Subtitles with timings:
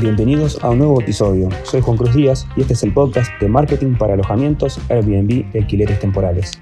[0.00, 1.48] Bienvenidos a un nuevo episodio.
[1.64, 5.58] Soy Juan Cruz Díaz y este es el podcast de marketing para alojamientos, Airbnb y
[5.58, 6.52] alquileres temporales.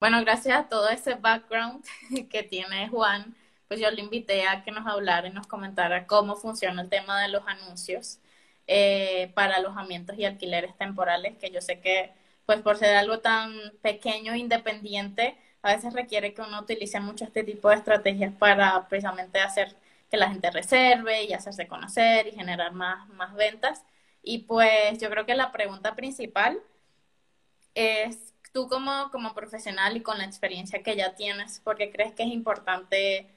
[0.00, 1.84] Bueno, gracias a todo ese background
[2.30, 3.34] que tiene Juan,
[3.68, 7.22] pues yo le invité a que nos hablara y nos comentara cómo funciona el tema
[7.22, 8.18] de los anuncios
[8.66, 12.10] eh, para alojamientos y alquileres temporales, que yo sé que
[12.44, 17.24] pues por ser algo tan pequeño e independiente, a veces requiere que uno utilice mucho
[17.24, 19.76] este tipo de estrategias para precisamente hacer
[20.10, 23.84] que la gente reserve y hacerse conocer y generar más, más ventas.
[24.22, 26.60] Y pues yo creo que la pregunta principal
[27.74, 32.12] es, tú como, como profesional y con la experiencia que ya tienes, ¿por qué crees
[32.12, 33.28] que es importante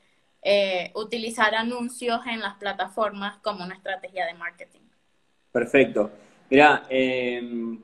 [0.41, 4.81] eh, utilizar anuncios en las plataformas como una estrategia de marketing?
[5.51, 6.11] Perfecto.
[6.49, 7.81] Mira, em,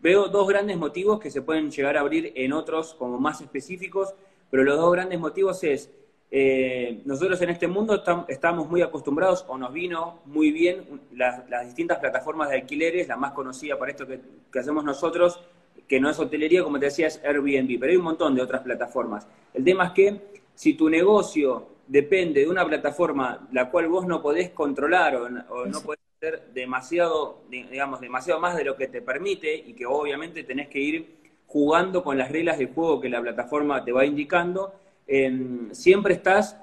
[0.00, 4.14] veo dos grandes motivos que se pueden llegar a abrir en otros como más específicos,
[4.50, 5.90] pero los dos grandes motivos es,
[6.36, 10.84] eh, nosotros en este mundo estamos muy acostumbrados o nos vino muy bien
[11.14, 15.38] las, distintas plataformas de alquileres, la más conocida para esto que, hacemos nosotros,
[15.86, 18.62] que no es hotelería, como te decía, es Airbnb, pero hay un montón de otras
[18.62, 19.28] plataformas.
[19.52, 20.20] El tema es que
[20.56, 25.66] si tu negocio depende de una plataforma la cual vos no podés controlar o, o
[25.66, 26.02] no podés
[26.52, 31.14] demasiado, digamos, demasiado más de lo que te permite y que obviamente tenés que ir
[31.46, 34.72] jugando con las reglas del juego que la plataforma te va indicando,
[35.06, 36.56] em, siempre estás,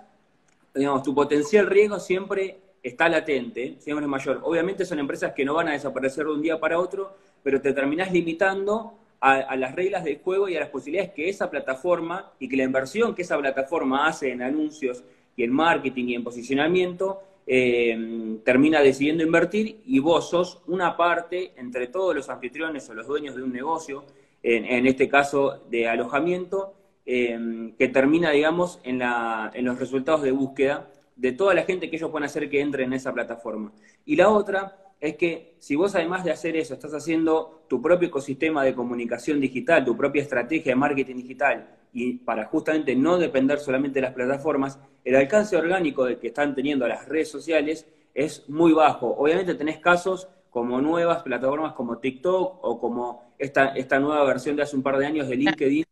[0.73, 4.39] digamos, tu potencial riesgo siempre está latente, siempre es mayor.
[4.43, 7.73] Obviamente son empresas que no van a desaparecer de un día para otro, pero te
[7.73, 12.31] terminás limitando a, a, las reglas del juego y a las posibilidades que esa plataforma
[12.39, 15.03] y que la inversión que esa plataforma hace en anuncios
[15.35, 21.53] y en marketing y en posicionamiento eh, termina decidiendo invertir y vos sos una parte
[21.57, 24.05] entre todos los anfitriones o los dueños de un negocio,
[24.43, 26.73] en, este caso de alojamiento,
[27.05, 31.89] eh, que termina, digamos, en, la, en los resultados de búsqueda de toda la gente
[31.89, 33.71] que ellos pueden hacer que entre en esa plataforma.
[34.05, 38.07] Y la otra es que si vos además de hacer eso estás haciendo tu propio
[38.07, 43.59] ecosistema de comunicación digital, tu propia estrategia de marketing digital, y para justamente no depender
[43.59, 48.47] solamente de las plataformas, el alcance orgánico de que están teniendo las redes sociales es
[48.49, 49.07] muy bajo.
[49.17, 54.63] Obviamente tenés casos como nuevas plataformas como TikTok o como esta, esta nueva versión de
[54.63, 55.85] hace un par de años de LinkedIn,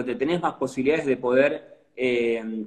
[0.00, 2.66] donde tenés más posibilidades de poder eh,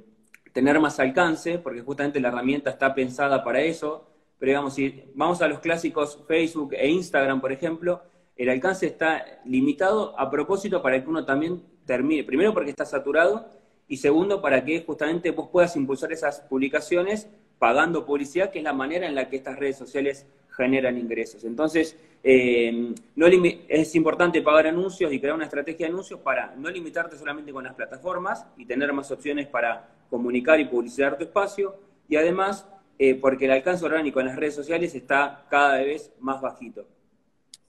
[0.52, 4.06] tener más alcance, porque justamente la herramienta está pensada para eso.
[4.38, 8.02] Pero digamos, si vamos a los clásicos Facebook e Instagram, por ejemplo,
[8.36, 13.48] el alcance está limitado a propósito para que uno también termine, primero porque está saturado
[13.86, 18.72] y segundo para que justamente vos puedas impulsar esas publicaciones pagando publicidad, que es la
[18.72, 21.44] manera en la que estas redes sociales generan ingresos.
[21.44, 26.68] Entonces, eh, no es importante pagar anuncios y crear una estrategia de anuncios para no
[26.68, 31.76] limitarte solamente con las plataformas y tener más opciones para comunicar y publicitar tu espacio,
[32.08, 32.66] y además
[32.98, 36.86] eh, porque el alcance orgánico en las redes sociales está cada vez más bajito.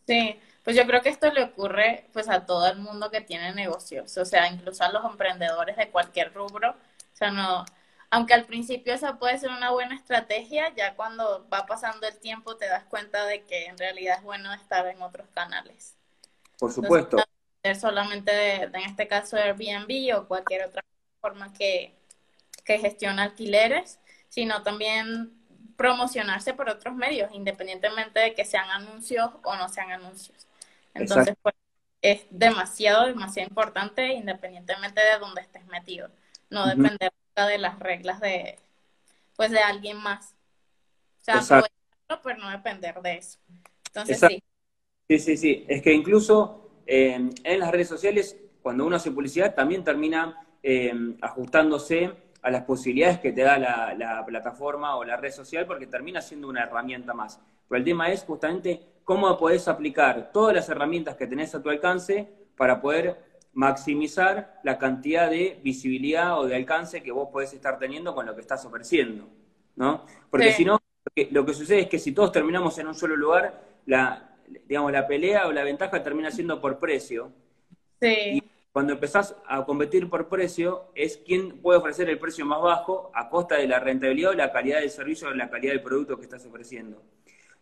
[0.05, 3.53] Sí, pues yo creo que esto le ocurre pues a todo el mundo que tiene
[3.53, 6.71] negocios, o sea, incluso a los emprendedores de cualquier rubro.
[6.71, 7.63] O sea, no,
[8.11, 12.57] aunque al principio esa puede ser una buena estrategia, ya cuando va pasando el tiempo
[12.57, 15.95] te das cuenta de que en realidad es bueno estar en otros canales.
[16.59, 17.17] Por supuesto.
[17.63, 20.83] no solamente en este caso Airbnb o cualquier otra
[21.21, 21.95] forma que,
[22.65, 25.31] que gestiona alquileres, sino también
[25.77, 30.47] promocionarse por otros medios, independientemente de que sean anuncios o no sean anuncios.
[30.93, 31.55] Entonces, pues,
[32.01, 36.09] es demasiado, demasiado importante independientemente de dónde estés metido.
[36.49, 38.59] No depender de las reglas de,
[39.35, 40.35] pues, de alguien más.
[41.21, 41.67] O sea, hacerlo,
[42.23, 43.39] pero no depender de eso.
[43.87, 44.43] Entonces, sí.
[45.07, 45.65] Sí, sí, sí.
[45.67, 50.93] Es que incluso eh, en las redes sociales, cuando uno hace publicidad, también termina eh,
[51.21, 55.85] ajustándose a las posibilidades que te da la, la, plataforma o la red social, porque
[55.85, 57.41] termina siendo una herramienta más.
[57.67, 61.69] Pero el tema es justamente cómo podés aplicar todas las herramientas que tenés a tu
[61.69, 67.77] alcance para poder maximizar la cantidad de visibilidad o de alcance que vos podés estar
[67.77, 69.27] teniendo con lo que estás ofreciendo,
[69.75, 70.05] ¿no?
[70.29, 70.79] Porque si no,
[71.31, 74.37] lo que sucede es que si todos terminamos en un solo lugar, la,
[74.67, 77.31] digamos, la pelea o la ventaja termina siendo por precio.
[77.99, 78.15] Sí.
[78.33, 83.11] Y cuando empezás a competir por precio, es quién puede ofrecer el precio más bajo
[83.13, 86.15] a costa de la rentabilidad o la calidad del servicio o la calidad del producto
[86.15, 87.03] que estás ofreciendo.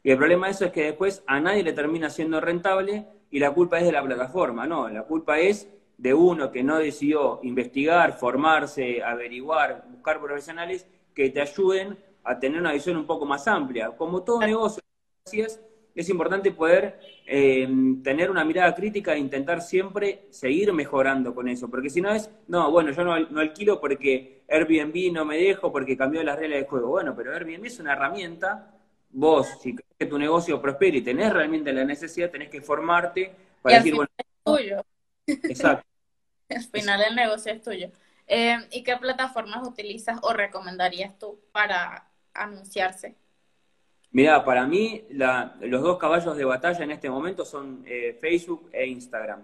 [0.03, 3.39] Y el problema de eso es que después a nadie le termina siendo rentable y
[3.39, 5.67] la culpa es de la plataforma, no, la culpa es
[5.99, 12.61] de uno que no decidió investigar, formarse, averiguar, buscar profesionales que te ayuden a tener
[12.61, 13.91] una visión un poco más amplia.
[13.91, 14.81] Como todo negocio,
[15.93, 17.67] es importante poder eh,
[18.01, 22.31] tener una mirada crítica e intentar siempre seguir mejorando con eso, porque si no es,
[22.47, 26.61] no, bueno, yo no, no alquilo porque Airbnb no me dejo, porque cambió las reglas
[26.61, 26.87] de juego.
[26.87, 28.73] Bueno, pero Airbnb es una herramienta,
[29.09, 33.33] vos, si querés que tu negocio prospere y tenés realmente la necesidad, tenés que formarte
[33.61, 34.09] para decir, bueno,
[34.45, 34.81] tuyo.
[35.43, 35.85] Exacto.
[36.49, 37.91] al final el negocio es tuyo.
[38.27, 43.15] Eh, ¿Y qué plataformas utilizas o recomendarías tú para anunciarse?
[44.11, 48.87] Mira, para mí los dos caballos de batalla en este momento son eh, Facebook e
[48.87, 49.43] Instagram.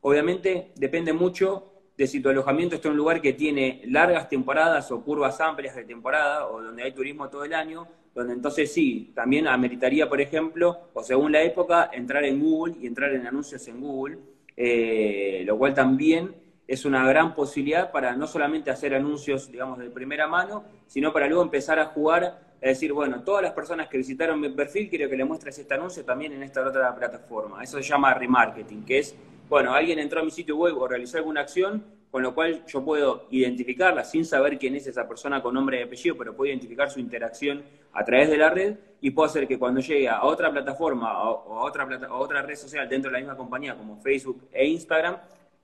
[0.00, 4.90] Obviamente depende mucho de si tu alojamiento está en un lugar que tiene largas temporadas
[4.92, 9.12] o curvas amplias de temporada o donde hay turismo todo el año, donde entonces sí,
[9.14, 13.66] también ameritaría, por ejemplo, o según la época, entrar en Google y entrar en anuncios
[13.68, 14.18] en Google,
[14.60, 16.34] eh, lo cual también
[16.66, 21.28] es una gran posibilidad para no solamente hacer anuncios, digamos, de primera mano, sino para
[21.28, 25.08] luego empezar a jugar, es decir, bueno, todas las personas que visitaron mi perfil, quiero
[25.08, 27.62] que le muestres este anuncio también en esta otra plataforma.
[27.62, 29.14] Eso se llama remarketing, que es,
[29.48, 32.84] bueno, alguien entró a mi sitio web o realizó alguna acción, con lo cual yo
[32.84, 36.90] puedo identificarla sin saber quién es esa persona con nombre y apellido, pero puedo identificar
[36.90, 37.62] su interacción
[37.92, 41.58] a través de la red y puedo hacer que cuando llegue a otra plataforma o,
[41.58, 45.18] a otra, plata, otra red social dentro de la misma compañía como Facebook e Instagram,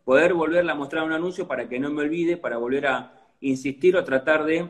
[0.05, 3.97] poder volverla a mostrar un anuncio para que no me olvide, para volver a insistir
[3.97, 4.69] o tratar de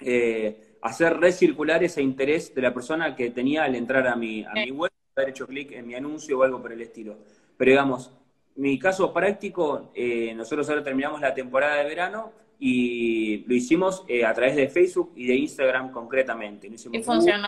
[0.00, 4.52] eh, hacer recircular ese interés de la persona que tenía al entrar a mi, a
[4.52, 7.16] mi web, haber hecho clic en mi anuncio o algo por el estilo.
[7.56, 8.12] Pero digamos,
[8.56, 14.24] mi caso práctico, eh, nosotros ahora terminamos la temporada de verano y lo hicimos eh,
[14.24, 16.68] a través de Facebook y de Instagram concretamente.
[16.68, 17.46] y funcionó.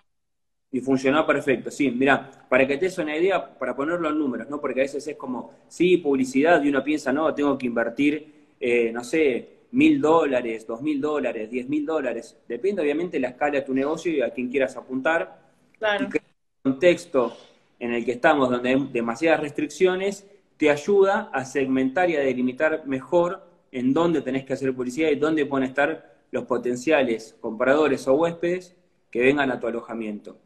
[0.70, 1.90] Y funcionó perfecto, sí.
[1.90, 4.60] Mira, para que te des una idea, para ponerlo en números, ¿no?
[4.60, 8.92] Porque a veces es como, sí, publicidad, y uno piensa, no, tengo que invertir, eh,
[8.92, 12.36] no sé, mil dólares, dos mil dólares, diez mil dólares.
[12.46, 15.40] Depende, obviamente, de la escala de tu negocio y a quien quieras apuntar.
[15.78, 16.04] Claro.
[16.04, 16.24] Y que el
[16.62, 17.34] contexto
[17.78, 20.26] en el que estamos, donde hay demasiadas restricciones,
[20.58, 25.14] te ayuda a segmentar y a delimitar mejor en dónde tenés que hacer publicidad y
[25.14, 28.76] dónde pueden estar los potenciales compradores o huéspedes
[29.10, 30.36] que vengan a tu alojamiento.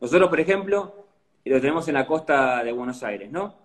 [0.00, 1.06] Nosotros, por ejemplo,
[1.44, 3.56] lo tenemos en la costa de Buenos Aires, ¿no?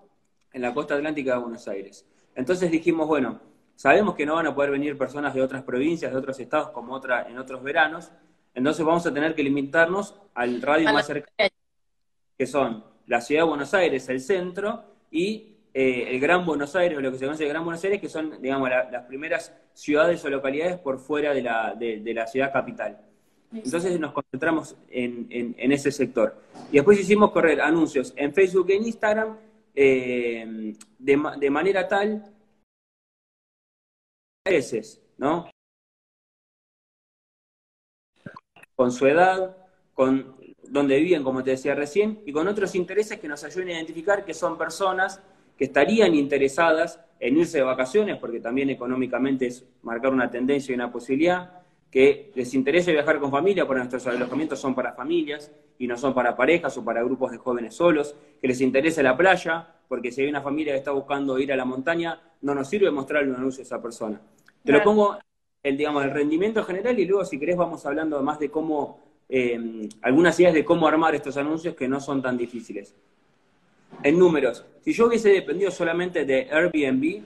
[0.52, 2.08] En la costa atlántica de Buenos Aires.
[2.34, 3.42] Entonces dijimos, bueno,
[3.76, 6.94] sabemos que no van a poder venir personas de otras provincias, de otros estados, como
[6.94, 8.12] otra, en otros veranos,
[8.54, 11.50] entonces vamos a tener que limitarnos al radio más cercano,
[12.38, 16.98] que son la ciudad de Buenos Aires, el centro, y eh, el Gran Buenos Aires,
[16.98, 20.24] o lo que se conoce el Gran Buenos Aires, que son, digamos, las primeras ciudades
[20.24, 23.00] o localidades por fuera de la, de la ciudad capital.
[23.54, 26.36] Entonces nos concentramos en, ese sector.
[26.72, 29.38] Y después hicimos correr anuncios en Facebook y en Instagram
[29.76, 32.24] eh, de, manera tal,
[34.44, 35.50] veces, ¿no?
[38.76, 39.56] Con su edad,
[39.94, 43.74] con donde viven, como te decía recién, y con otros intereses que nos ayuden a
[43.74, 45.22] identificar que son personas
[45.58, 50.76] que estarían interesadas en irse de vacaciones, porque también económicamente es marcar una tendencia y
[50.76, 55.86] una posibilidad, que les interese viajar con familia, porque nuestros alojamientos son para familias y
[55.86, 59.68] no son para parejas o para grupos de jóvenes solos, que les interese la playa,
[59.88, 62.90] porque si hay una familia que está buscando ir a la montaña, no nos sirve
[62.90, 64.20] mostrarle un anuncio a esa persona.
[64.64, 65.20] Te lo pongo,
[65.62, 69.00] el, digamos, el rendimiento general y luego si querés vamos hablando más de cómo,
[69.30, 72.96] eh, algunas ideas de cómo armar estos anuncios que no son tan difíciles.
[74.02, 77.24] En números, si yo hubiese dependido solamente de Airbnb,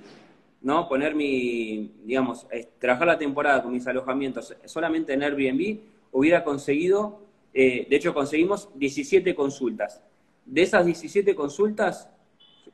[0.61, 0.87] ¿no?
[0.87, 2.45] Poner mi, digamos,
[2.79, 5.79] trabajar la temporada con mis alojamientos solamente en Airbnb,
[6.11, 7.21] hubiera conseguido,
[7.53, 10.01] eh, de hecho conseguimos 17 consultas.
[10.45, 12.09] De esas 17 consultas,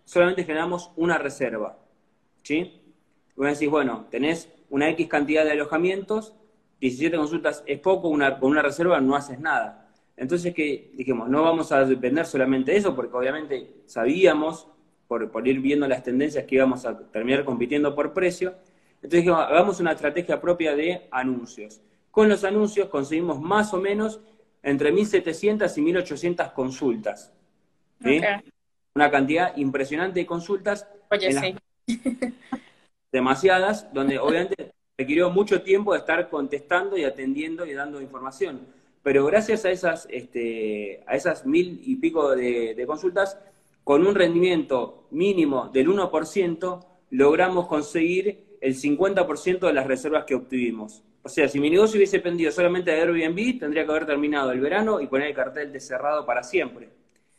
[0.05, 1.77] solamente generamos una reserva,
[2.43, 2.81] ¿sí?
[3.35, 6.33] Voy a decir, bueno, tenés una X cantidad de alojamientos,
[6.81, 9.82] 17 consultas es poco, una, con una reserva no haces nada.
[10.15, 14.67] Entonces, que dijimos, no vamos a depender solamente de eso, porque obviamente sabíamos
[15.07, 18.55] por, ir viendo las tendencias que íbamos a terminar compitiendo por precio.
[18.95, 21.81] Entonces dijimos, hagamos una estrategia propia de anuncios.
[22.09, 24.21] Con los anuncios conseguimos más o menos
[24.61, 27.33] entre 1.700 y 1.800 consultas.
[28.95, 30.87] Una cantidad impresionante de consultas.
[31.09, 31.55] Oye, sí.
[33.11, 38.61] demasiadas, donde obviamente requirió mucho tiempo de estar contestando y atendiendo y dando información.
[39.03, 43.37] Pero gracias a esas, este, a esas mil y pico de consultas,
[43.83, 51.03] con un rendimiento mínimo del 1%, logramos conseguir el 50% de las reservas que obtuvimos.
[51.21, 54.59] O sea, si mi negocio hubiese dependido solamente de Airbnb, tendría que haber terminado el
[54.59, 56.89] verano y poner el cartel de cerrado para siempre.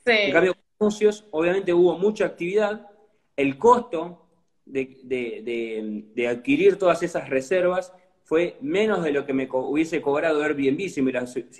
[0.06, 2.90] En cambio, con anuncios, obviamente hubo mucha actividad.
[3.36, 4.26] El costo
[4.64, 7.92] de, adquirir todas esas reservas
[8.24, 11.02] fue menos de lo que me hubiese cobrado Airbnb si,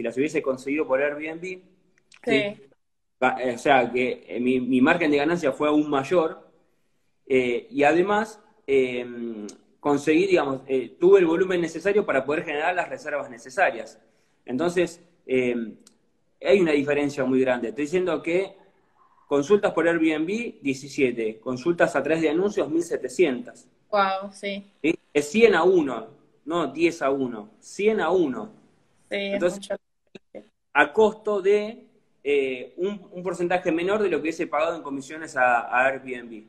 [0.03, 1.61] las, hubiese conseguido por Airbnb.
[2.25, 2.65] Sí
[3.55, 6.47] o sea, que eh, mi, margen de ganancia fue aún mayor
[7.27, 9.47] eh, y además em,
[9.81, 14.01] conseguí, digamos, eh, tuve el volumen necesario para poder generar las reservas necesarias.
[14.45, 15.77] Entonces, em,
[16.43, 17.69] hay una diferencia muy grande.
[17.69, 18.57] Estoy diciendo que
[19.27, 23.67] consultas por Airbnb, 17, consultas a través de anuncios, 1700.
[23.91, 24.71] Wow, sí.
[25.13, 26.09] Es 100 a 1,
[26.45, 28.51] no 10 a 1, 100 a 1.
[29.11, 29.69] Sí, Entonces,
[30.73, 31.87] a costo de
[32.23, 36.43] eh, un, porcentaje menor de lo que he pagado en comisiones a, Airbnb.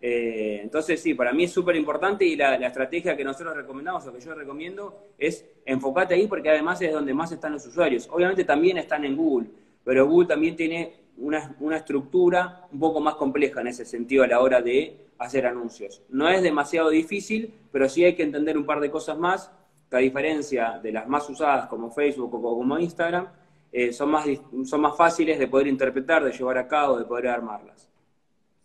[0.00, 4.12] Eh, entonces, sí, para mí es súper importante y la, estrategia que nosotros recomendamos o
[4.12, 8.08] que yo recomiendo es enfocarte ahí porque además es donde más están los usuarios.
[8.12, 9.48] Obviamente también están en Google,
[9.84, 14.26] pero Google también tiene una, una estructura un poco más compleja en ese sentido a
[14.26, 16.02] la hora de hacer anuncios.
[16.08, 19.50] No es demasiado difícil, pero sí hay que entender un par de cosas más,
[19.90, 23.28] que a diferencia de las más usadas como Facebook o como Instagram,
[23.72, 24.26] eh, son, más,
[24.64, 27.88] son más fáciles de poder interpretar, de llevar a cabo, de poder armarlas.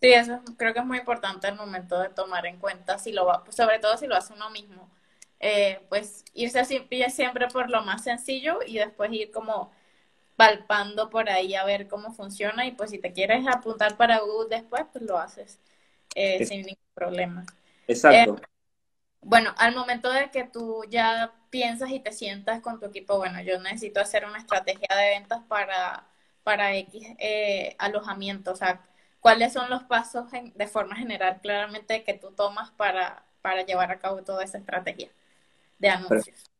[0.00, 3.26] Sí, eso creo que es muy importante el momento de tomar en cuenta, si lo
[3.26, 4.90] va, sobre todo si lo hace uno mismo.
[5.38, 6.64] Eh, pues irse
[7.10, 9.72] siempre por lo más sencillo y después ir como
[10.36, 14.48] palpando por ahí a ver cómo funciona y pues si te quieres apuntar para Google
[14.56, 15.60] después, pues lo haces
[16.14, 17.44] eh, sin ningún problema.
[17.86, 18.40] Exacto.
[19.20, 23.40] bueno, al momento de que tú ya piensas y te sientas con tu equipo, bueno,
[23.42, 26.06] yo necesito hacer una estrategia de ventas para,
[26.42, 28.80] para X eh, alojamiento, o sea,
[29.20, 33.98] ¿cuáles son los pasos de forma general claramente que tú tomas para, para llevar a
[33.98, 35.10] cabo toda esa estrategia
[35.78, 36.50] de anuncios?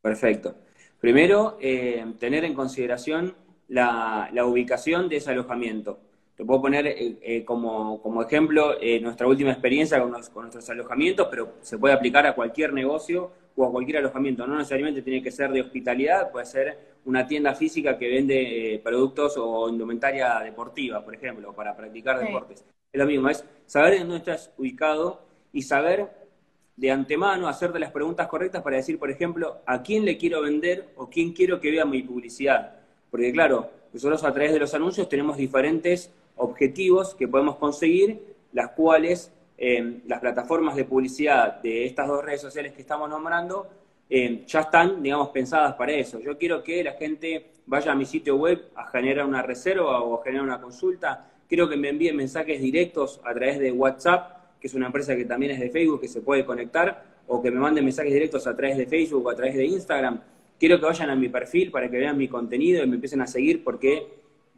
[0.00, 0.56] Perfecto.
[1.00, 3.36] Primero, eh, tener en consideración
[3.68, 6.00] la, la, ubicación de ese alojamiento.
[6.38, 11.26] Te puedo poner eh, eh, como, como, ejemplo nuestra última experiencia con, con, nuestros alojamientos,
[11.28, 14.46] pero se puede aplicar a cualquier negocio o a cualquier alojamiento.
[14.46, 18.78] No necesariamente tiene que ser de hospitalidad, puede ser una tienda física que vende eh,
[18.78, 22.64] productos o indumentaria deportiva, por ejemplo, para practicar deportes.
[22.92, 25.20] Es lo mismo, es saber en dónde estás ubicado
[25.52, 26.08] y saber
[26.76, 30.90] de antemano hacerte las preguntas correctas para decir, por ejemplo, a quién le quiero vender
[30.96, 32.76] o quién quiero que vea mi publicidad.
[33.10, 38.70] Porque claro, nosotros a través de los anuncios tenemos diferentes objetivos que podemos conseguir, las
[38.70, 39.32] cuales
[40.06, 43.66] las plataformas de publicidad de estas dos redes sociales que estamos nombrando
[44.10, 46.18] eh, ya están, digamos, pensadas para eso.
[46.20, 50.18] Yo quiero que la gente vaya a mi sitio web a generar una reserva o
[50.18, 51.30] a generar una consulta.
[51.46, 55.26] Quiero que me envíen mensajes directos a través de WhatsApp, que es una empresa que
[55.26, 58.56] también es de Facebook, que se puede conectar, o que me manden mensajes directos a
[58.56, 60.20] través de Facebook o a través de Instagram.
[60.58, 63.26] Quiero que vayan a mi perfil para que vean mi contenido y me empiecen a
[63.26, 64.06] seguir porque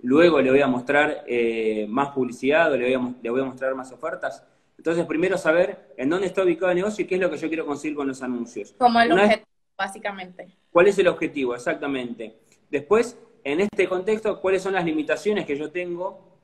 [0.03, 3.93] luego le voy a mostrar eh, más publicidad o le le voy a mostrar más
[3.93, 4.45] ofertas.
[4.81, 7.49] Entonces, primero saber en dónde está ubicado el negocio y qué es lo que yo
[7.49, 8.75] quiero conseguir con los anuncios.
[8.79, 10.57] Como el objetivo, básicamente.
[10.71, 11.55] ¿Cuál es el objetivo?
[11.55, 12.39] Exactamente.
[12.71, 16.39] Después, en este contexto, cuáles son las limitaciones que yo tengo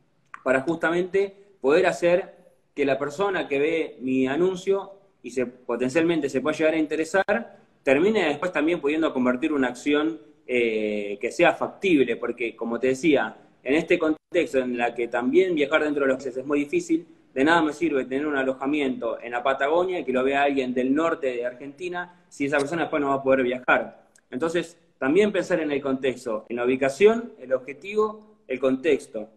[0.45, 2.37] para justamente poder hacer
[2.75, 7.57] que la persona que ve mi anuncio y se, potencialmente se pueda llegar a interesar,
[7.83, 13.35] termine después también pudiendo convertir una acción eh, que sea factible, porque como te decía,
[13.67, 17.05] en este contexto en la que también viajar dentro de los procesos es muy difícil,
[17.35, 20.73] de nada me sirve tener un alojamiento en la Patagonia y que lo vea alguien
[20.73, 24.07] del norte de Argentina si esa persona después no va a poder viajar.
[24.31, 29.31] Entonces, también pensar en el contexto, en la ubicación, el objetivo, el contexto.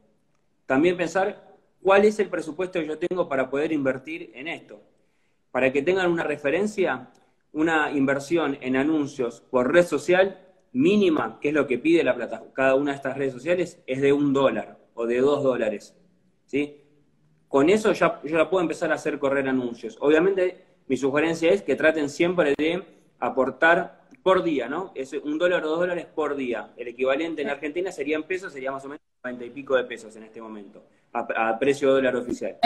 [0.68, 4.80] También pensar cuál es el presupuesto que yo tengo para poder invertir en esto.
[5.50, 7.10] Para que tengan una referencia,
[7.52, 10.40] una inversión en anuncios por red social
[10.72, 14.02] mínima, que es lo que pide la plata, cada una de estas redes sociales, es
[14.02, 15.96] de un dólar o de dos dólares.
[16.46, 16.80] ¿sí?
[17.50, 19.98] con eso ya yo ya puedo empezar a hacer correr anuncios.
[20.00, 22.86] Obviamente, mi sugerencia es que traten siempre de
[23.20, 24.92] aportar por día, ¿no?
[24.96, 26.72] Es un dólar o dos dólares por día.
[26.78, 29.84] El equivalente en Argentina sería en pesos, sería más o menos 90 y pico de
[29.84, 32.58] pesos en este momento, a, precio dólar oficial.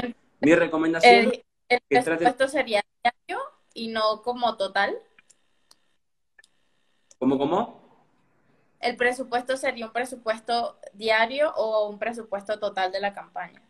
[0.42, 3.42] Mi recomendación el, el presupuesto sería diario
[3.74, 4.98] y no como total.
[7.18, 7.83] ¿Cómo, cómo?
[8.84, 13.62] ¿El presupuesto sería un presupuesto diario o un presupuesto total de la campaña?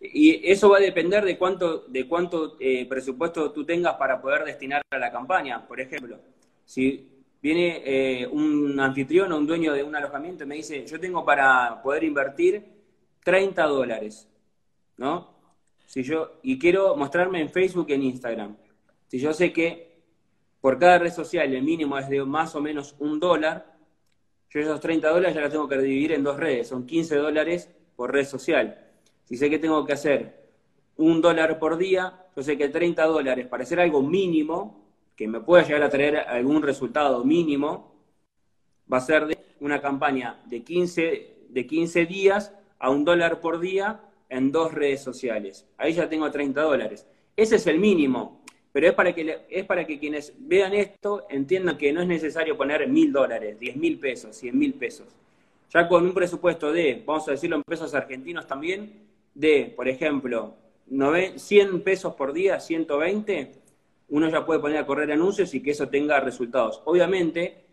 [0.00, 4.44] Y eso va a depender de cuánto, de cuánto eh, presupuesto tú tengas para poder
[4.44, 5.66] destinar a la campaña.
[5.66, 6.18] Por ejemplo,
[6.64, 7.08] si
[7.40, 11.24] viene eh, un anfitrión o un dueño de un alojamiento y me dice, yo tengo
[11.24, 12.64] para poder invertir
[13.24, 14.28] 30 dólares,
[14.96, 15.32] ¿no?
[15.86, 18.56] Si yo, y quiero mostrarme en Facebook y en Instagram.
[19.06, 19.91] Si yo sé que
[20.62, 23.76] por cada red social el mínimo es de más o menos un dólar,
[24.48, 27.68] yo esos 30 dólares ya los tengo que dividir en dos redes, son 15 dólares
[27.96, 28.78] por red social.
[29.24, 30.40] Si sé que tengo que hacer
[30.96, 35.40] un dólar por día, yo sé que 30 dólares, para hacer algo mínimo, que me
[35.40, 37.96] pueda llegar a traer algún resultado mínimo,
[38.90, 43.58] va a ser de una campaña de 15 de 15 días a un dólar por
[43.58, 45.66] día en dos redes sociales.
[45.76, 47.06] Ahí ya tengo 30 dólares.
[47.36, 48.41] Ese es el mínimo,
[48.72, 52.56] pero es para que, es para que quienes vean esto entiendan que no es necesario
[52.56, 55.06] poner mil dólares, diez mil pesos, cien mil pesos.
[55.70, 58.92] Ya con un presupuesto de, vamos a decirlo en pesos argentinos también,
[59.34, 60.54] de, por ejemplo,
[61.36, 63.52] 100 pesos por día, 120,
[64.10, 66.82] uno ya puede poner a correr anuncios y que eso tenga resultados.
[66.84, 67.64] Obviamente,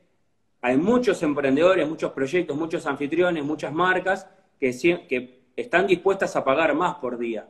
[0.62, 4.28] hay muchos emprendedores, muchos proyectos, muchos anfitriones, muchas marcas
[4.60, 4.72] que,
[5.10, 7.48] que están dispuestas a pagar más por día.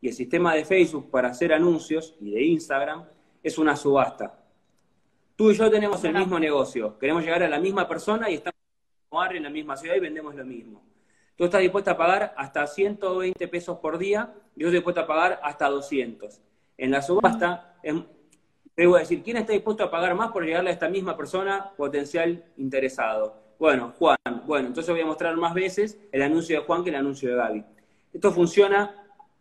[0.00, 3.04] Y el sistema de Facebook para hacer anuncios y de Instagram
[3.42, 4.38] es una subasta.
[5.36, 8.60] Tú y yo tenemos el mismo negocio, queremos llegar a la misma persona y estamos
[9.32, 10.82] en la misma ciudad y vendemos lo mismo.
[11.36, 15.40] Tú estás dispuesta a pagar hasta 120 pesos por día, yo estoy dispuesto a pagar
[15.42, 16.40] hasta 200.
[16.76, 17.76] En la subasta,
[18.74, 21.16] te voy a decir, ¿quién está dispuesto a pagar más por llegarle a esta misma
[21.16, 23.34] persona potencial interesado?
[23.58, 24.16] Bueno, Juan.
[24.46, 27.36] Bueno, entonces voy a mostrar más veces el anuncio de Juan que el anuncio de
[27.36, 27.64] Gaby.
[28.12, 28.99] Esto funciona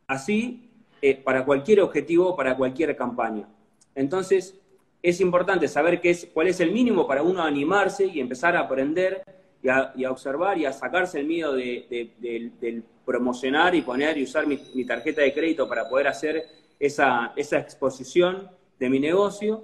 [0.10, 0.70] así
[1.02, 3.48] eh, para cualquier objetivo, para cualquier campaña.
[3.96, 4.60] Entonces,
[5.02, 8.62] es importante saber qué es, cuál es el mínimo para uno animarse y empezar a
[8.62, 9.24] aprender
[9.64, 14.58] y a, observar y a sacarse el miedo de, promocionar y poner y usar mi,
[14.86, 16.44] tarjeta de crédito para poder hacer
[16.80, 18.50] esa, esa exposición
[18.80, 19.64] de mi negocio,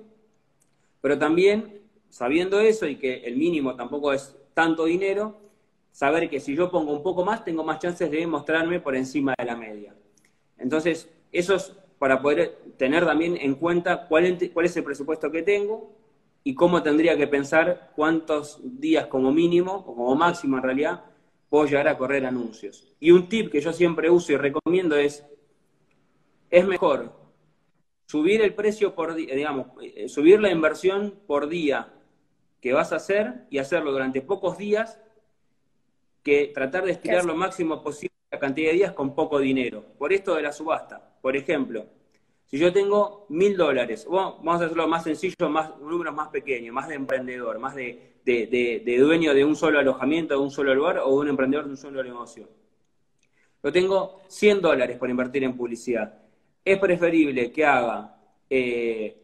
[1.01, 5.37] pero también sabiendo eso y que el mínimo tampoco es tanto dinero,
[5.91, 9.33] saber que si yo pongo un poco más, tengo más chances de mostrarme por encima
[9.37, 9.95] de la media.
[10.57, 15.93] Entonces, eso es para poder tener también en cuenta cuál, es el presupuesto que tengo
[16.43, 21.05] y cómo tendría que pensar cuántos días como mínimo o como máximo en realidad
[21.49, 22.93] puedo llegar a correr anuncios.
[22.99, 25.25] Y un tip que yo siempre uso y recomiendo es,
[26.49, 27.13] es mejor
[28.05, 31.93] subir el precio por día, digamos, eh, subir la inversión por día
[32.61, 34.99] que vas a hacer y hacerlo durante pocos días
[36.23, 39.81] que tratar de estirar lo máximo posible la cantidad de días con poco dinero.
[39.97, 41.01] Por esto de la subasta.
[41.21, 41.85] Por ejemplo,
[42.45, 46.89] si yo tengo mil dólares, vamos a hacerlo más sencillo, más, números más pequeños, más
[46.89, 51.11] de emprendedor, más de, de, dueño de un solo alojamiento, de un solo lugar o
[51.11, 52.49] de un emprendedor de un solo negocio.
[53.63, 56.21] Yo tengo 100 dólares por invertir en publicidad.
[56.65, 58.17] Es preferible que haga
[58.49, 59.15] eh,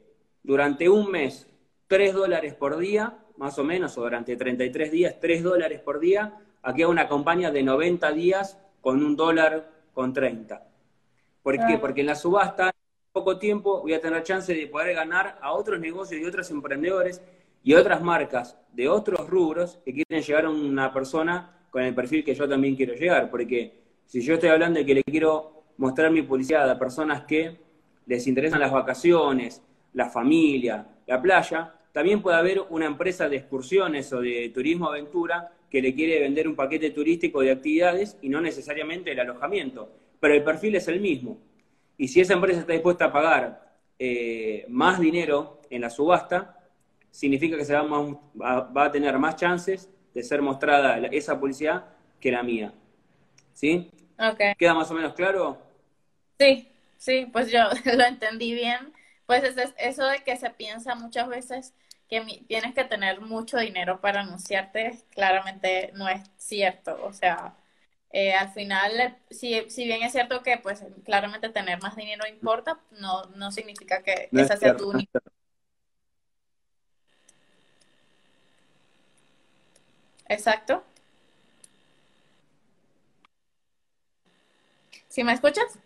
[0.41, 1.49] durante un mes
[1.87, 6.37] 3 dólares por día más o menos, o durante 33 días, 3 dólares por día,
[6.61, 10.67] aquí hago una campaña de 90 días con un dólar con 30.
[11.41, 11.77] ¿Por qué?
[11.79, 15.53] Porque en la subasta, en poco tiempo, voy a tener chance de poder ganar a
[15.53, 17.21] otros negocios y otros emprendedores
[17.63, 22.23] y otras marcas de otros rubros que quieren llegar a una persona con el perfil
[22.23, 23.29] que yo también quiero llegar.
[23.29, 27.59] Porque si yo estoy hablando de que le quiero mostrar mi publicidad a personas que
[28.05, 29.61] les interesan las vacaciones,
[29.93, 35.51] la familia, la playa, también puede haber una empresa de excursiones o de turismo aventura
[35.71, 40.33] que le quiere vender un paquete turístico de actividades y no necesariamente el alojamiento, pero
[40.33, 41.39] el perfil es el mismo.
[41.97, 46.57] Y si esa empresa está dispuesta a pagar eh, más dinero en la subasta,
[47.09, 51.85] significa que se va, a tener más chances de ser mostrada esa publicidad
[52.19, 52.73] que la mía.
[53.53, 53.89] ¿Sí?
[54.57, 55.57] ¿Queda más o menos claro?
[56.37, 57.59] Sí, sí, pues yo
[57.95, 58.93] lo entendí bien.
[59.25, 61.73] Pues es eso de que se piensa muchas veces
[62.11, 66.99] que tienes que tener mucho dinero para anunciarte, claramente no es cierto.
[67.05, 67.55] O sea,
[68.11, 72.79] eh, al final, si, si bien es cierto que pues claramente tener más dinero importa,
[72.99, 75.21] no, no significa que esa sea tu única.
[80.27, 80.83] Exacto.
[85.07, 85.79] ¿Sí me escuchas?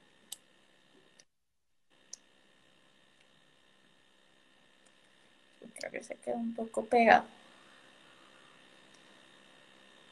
[5.90, 7.26] Que se queda un poco pegado.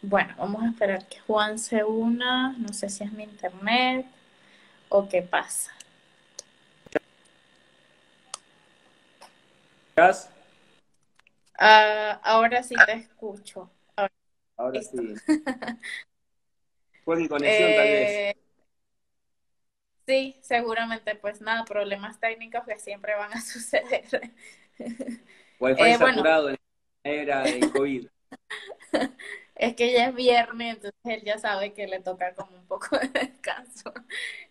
[0.01, 2.53] Bueno, vamos a esperar que Juan se una.
[2.57, 4.05] No sé si es mi internet
[4.89, 5.71] o qué pasa.
[11.59, 13.69] Uh, ahora sí te escucho.
[14.57, 15.15] Ahora, sí.
[17.05, 18.11] Fue mi conexión tal vez.
[18.11, 18.35] Eh,
[20.05, 24.33] sí, seguramente, pues nada, problemas técnicos que siempre van a suceder.
[25.63, 26.57] Wi-Fi eh, saturado en
[27.03, 28.07] la era de COVID.
[29.55, 32.97] es que ya es viernes, entonces él ya sabe que le toca como un poco
[32.97, 33.93] de descanso.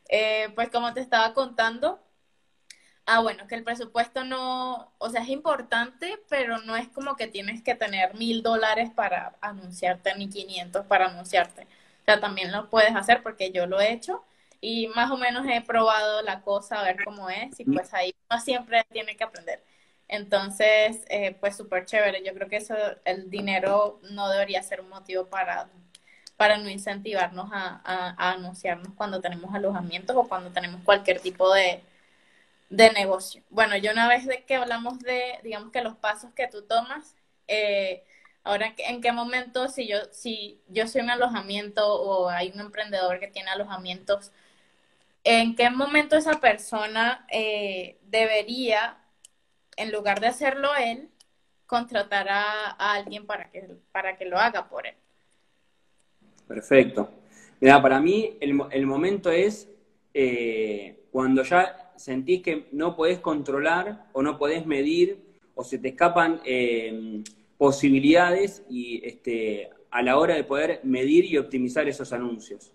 [0.09, 2.03] Eh, pues como te estaba contando,
[3.07, 7.27] ah, bueno, que el presupuesto no, o sea, es importante, pero no es como que
[7.27, 11.63] tienes que tener mil dólares para anunciarte ni 500 para anunciarte.
[11.65, 14.25] O sea, también lo puedes hacer porque yo lo he hecho
[14.61, 18.15] y más o menos he probado la cosa a ver cómo es y pues ahí
[18.31, 19.63] uno siempre tiene que aprender.
[20.13, 22.23] Entonces, eh, pues súper chévere.
[22.23, 22.75] Yo creo que eso,
[23.07, 25.71] el dinero no debería ser un motivo para,
[26.37, 31.83] para no incentivarnos a, anunciarnos cuando tenemos alojamientos o cuando tenemos cualquier tipo de,
[32.71, 33.43] de negocio.
[33.51, 37.15] Bueno, yo una vez de que hablamos de, digamos que los pasos que tú tomas,
[37.49, 38.05] eh,
[38.45, 43.19] ahora en qué momento, si yo, si yo soy un alojamiento o hay un emprendedor
[43.19, 44.31] que tiene alojamientos,
[45.25, 48.99] ¿en qué momento esa persona eh, debería,
[49.77, 51.09] en lugar de hacerlo él,
[51.67, 54.95] contratar a, alguien para que, para que lo haga por él?
[56.47, 57.11] Perfecto.
[57.61, 59.69] Mira, para mí el, momento es
[60.13, 65.19] eh, cuando ya sentís que no podés controlar o no podés medir
[65.55, 67.23] o se te escapan eh,
[67.57, 72.73] posibilidades y este, a la hora de poder medir y optimizar esos anuncios.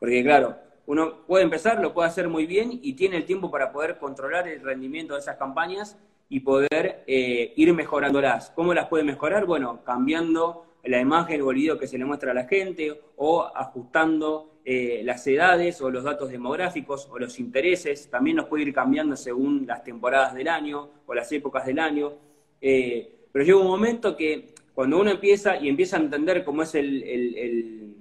[0.00, 3.72] Porque claro, uno puede empezar, lo puede hacer muy bien y tiene el tiempo para
[3.72, 5.96] poder controlar el rendimiento de esas campañas
[6.28, 8.50] y poder eh, ir mejorándolas.
[8.50, 9.46] ¿Cómo las puede mejorar?
[9.46, 13.42] Bueno, cambiando la imagen o el video que se le muestra a la gente o
[13.42, 18.10] ajustando eh, las edades o los datos demográficos o los intereses.
[18.10, 22.12] También nos puede ir cambiando según las temporadas del año o las épocas del año.
[22.60, 26.74] Eh, pero llega un momento que cuando uno empieza y empieza a entender cómo es
[26.74, 27.94] el,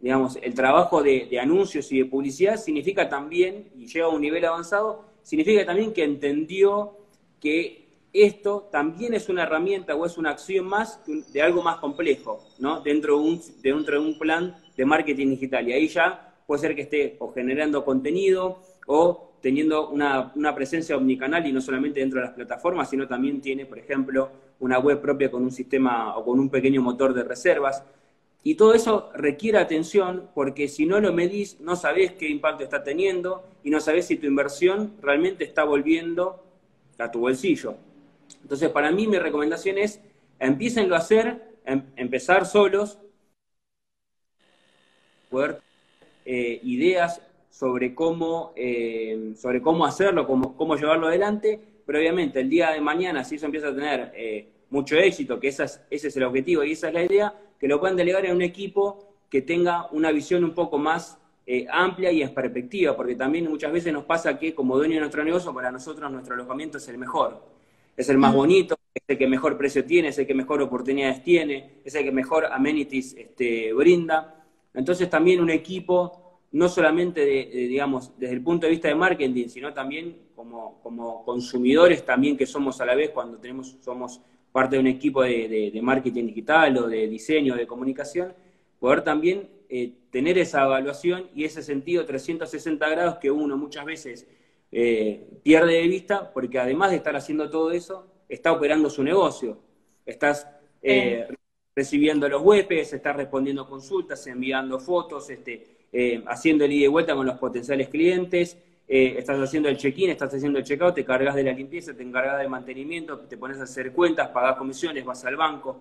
[0.00, 4.44] digamos, el trabajo de, anuncios y de publicidad, significa también, y llega a un nivel
[4.44, 6.96] avanzado, significa también que entendió
[7.44, 12.42] que esto también es una herramienta o es una acción más de algo más complejo,
[12.58, 12.80] ¿no?
[12.80, 15.68] Dentro de un, plan de marketing digital.
[15.68, 21.46] Y ahí ya puede ser que esté o generando contenido o teniendo una, presencia omnicanal
[21.46, 24.30] y no solamente dentro de las plataformas, sino también tiene, por ejemplo,
[24.60, 27.84] una web propia con un sistema o con un pequeño motor de reservas.
[28.42, 32.82] Y todo eso requiere atención porque si no lo medís, no sabés qué impacto está
[32.84, 36.43] teniendo y no sabés si tu inversión realmente está volviendo
[36.98, 37.76] a tu bolsillo.
[38.42, 40.00] Entonces, para mí mi recomendación es,
[40.38, 42.98] empiecenlo a hacer, em, empezar solos,
[45.30, 45.60] poder
[46.24, 52.48] eh, ideas sobre cómo, eh, sobre cómo hacerlo, cómo, cómo llevarlo adelante, pero obviamente el
[52.48, 56.22] día de mañana, si eso empieza a tener eh, mucho éxito, que ese es el
[56.24, 59.88] objetivo y esa es la idea, que lo puedan delegar en un equipo que tenga
[59.90, 61.18] una visión un poco más
[61.70, 65.24] amplia y en perspectiva, porque también muchas veces nos pasa que como dueño de nuestro
[65.24, 67.54] negocio, para nosotros nuestro alojamiento es el mejor
[67.96, 68.36] es el más mm.
[68.36, 72.04] bonito, es el que mejor precio tiene, es el que mejor oportunidades tiene, es el
[72.04, 74.44] que mejor amenities este, brinda.
[74.72, 79.72] Entonces también un equipo, no solamente digamos, desde el punto de vista de marketing, sino
[79.72, 84.80] también como, como consumidores también que somos a la vez cuando tenemos, somos parte de
[84.80, 88.32] un equipo de, marketing digital o de diseño, de comunicación,
[88.78, 94.26] poder también eh, tener esa evaluación y ese sentido 360 grados que uno muchas veces
[94.70, 99.58] eh, pierde de vista porque además de estar haciendo todo eso, está operando su negocio.
[100.04, 100.46] Estás
[100.82, 101.26] eh,
[101.74, 105.86] recibiendo los huéspedes, estás respondiendo consultas, enviando fotos, este,
[106.26, 110.58] haciendo el ida y vuelta con los potenciales clientes, estás haciendo el check-in, estás haciendo
[110.58, 113.92] el check-out, te cargas de la limpieza, te encargas de mantenimiento, te pones a hacer
[113.92, 115.80] cuentas, pagas comisiones, vas al banco.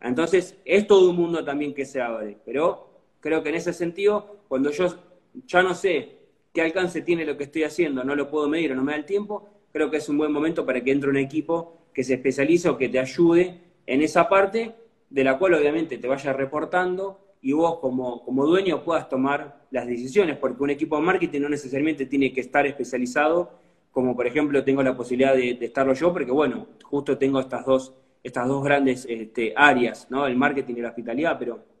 [0.00, 2.36] Entonces, es todo un mundo también que se abre.
[2.44, 2.93] Pero
[3.24, 4.86] creo que en ese sentido, cuando yo
[5.46, 6.18] ya no sé
[6.52, 8.98] qué alcance tiene lo que estoy haciendo, no lo puedo medir o no me da
[8.98, 12.14] el tiempo, creo que es un buen momento para que entre un equipo que se
[12.14, 14.74] especialice o que te ayude en esa parte,
[15.08, 19.86] de la cual obviamente te vaya reportando y vos como, como dueño puedas tomar las
[19.86, 23.52] decisiones, porque un equipo de marketing no necesariamente tiene que estar especializado,
[23.90, 27.94] como por ejemplo tengo la posibilidad de, estarlo yo, porque bueno, justo tengo estas dos,
[28.22, 30.26] estas dos grandes este, áreas, ¿no?
[30.26, 31.72] el marketing y la hospitalidad, pero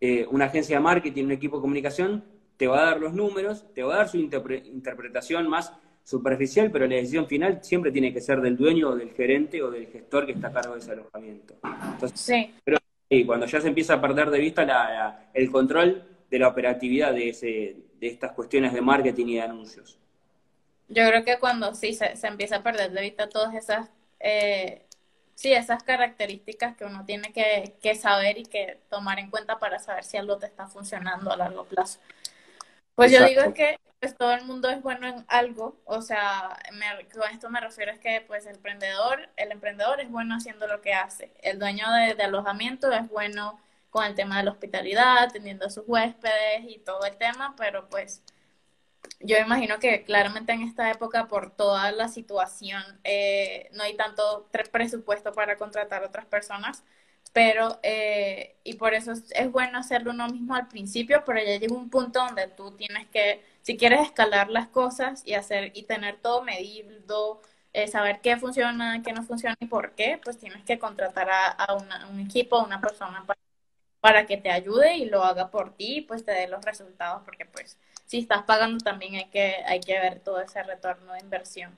[0.00, 2.24] eh, una agencia de marketing, un equipo de comunicación,
[2.56, 5.72] te va a dar los números, te va a dar su interpretación más
[6.04, 9.70] superficial, pero la decisión final siempre tiene que ser del dueño o del gerente o
[9.70, 11.54] del gestor que está a cargo de ese alojamiento.
[11.92, 12.54] Entonces, sí.
[12.64, 12.78] Pero
[13.26, 17.76] cuando ya se empieza a perder de vista el control de la operatividad de, ese,
[17.98, 19.98] de estas cuestiones de marketing y de anuncios.
[20.88, 24.85] Yo creo que cuando sí se, empieza a perder de vista todas esas, eh,
[25.36, 29.78] sí, esas características que uno tiene que, que saber y que tomar en cuenta para
[29.78, 32.00] saber si algo te está funcionando a largo plazo.
[32.96, 36.56] Pues yo digo que pues, todo el mundo es bueno en algo, o sea,
[37.12, 40.80] con esto me refiero es que pues el emprendedor, el emprendedor es bueno haciendo lo
[40.80, 45.66] que hace, el dueño de, alojamiento es bueno con el tema de la hospitalidad, atendiendo
[45.66, 48.22] a sus huéspedes y todo el tema, pero pues
[49.20, 54.48] yo imagino que claramente en esta época por toda la situación eh, no hay tanto
[54.72, 56.84] presupuesto para contratar a otras personas,
[57.32, 61.74] pero, eh, y por eso es, bueno hacerlo uno mismo al principio, pero ya llega
[61.74, 66.20] un punto donde tú tienes que, si quieres escalar las cosas y hacer, y tener
[66.20, 70.78] todo medido, eh, saber qué funciona, qué no funciona y por qué, pues tienes que
[70.78, 71.74] contratar a,
[72.10, 73.40] un equipo, a una persona para,
[74.00, 77.22] para que te ayude y lo haga por ti y pues te dé los resultados,
[77.24, 81.20] porque pues si estás pagando también hay que, hay que ver todo ese retorno de
[81.20, 81.72] inversión.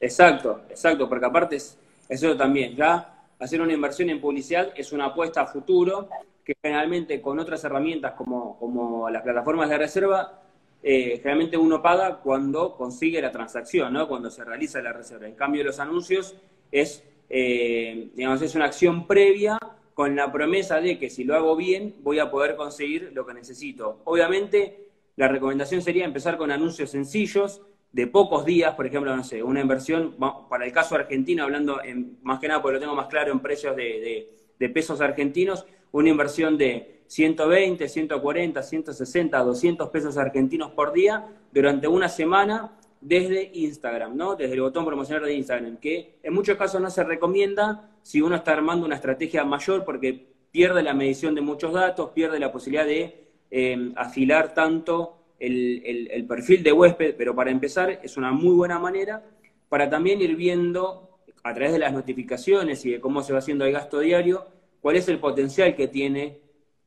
[0.00, 5.06] Exacto, exacto, porque aparte es eso también, ya hacer una inversión en publicidad es una
[5.06, 6.08] apuesta a futuro
[6.44, 10.42] que generalmente con otras herramientas como, como las plataformas de reserva,
[10.82, 14.06] eh, generalmente uno paga cuando consigue la transacción, ¿no?
[14.06, 15.26] cuando se realiza la reserva.
[15.26, 16.34] En cambio, los anuncios
[16.70, 19.58] es, eh, digamos, es una acción previa
[19.94, 23.32] con la promesa de que si lo hago bien voy a poder conseguir lo que
[23.32, 24.00] necesito.
[24.04, 24.83] Obviamente,
[25.16, 29.60] la recomendación sería empezar con anuncios sencillos, de pocos días, por ejemplo, no sé, una
[29.60, 30.16] inversión,
[30.50, 33.38] para el caso argentino, hablando en, más que nada porque lo tengo más claro en
[33.38, 40.92] precios de, de pesos argentinos, una inversión de 120, 140, 160, 200 pesos argentinos por
[40.92, 44.34] día durante una semana desde Instagram, ¿no?
[44.34, 48.34] Desde el botón promocional de Instagram, que en muchos casos no se recomienda si uno
[48.34, 52.86] está armando una estrategia mayor porque pierde la medición de muchos datos, pierde la posibilidad
[52.86, 53.23] de
[53.56, 58.80] eh, afilar tanto el, el, perfil de huésped, pero para empezar es una muy buena
[58.80, 59.22] manera
[59.68, 63.64] para también ir viendo a través de las notificaciones y de cómo se va haciendo
[63.64, 64.44] el gasto diario,
[64.80, 66.40] cuál es el potencial que tiene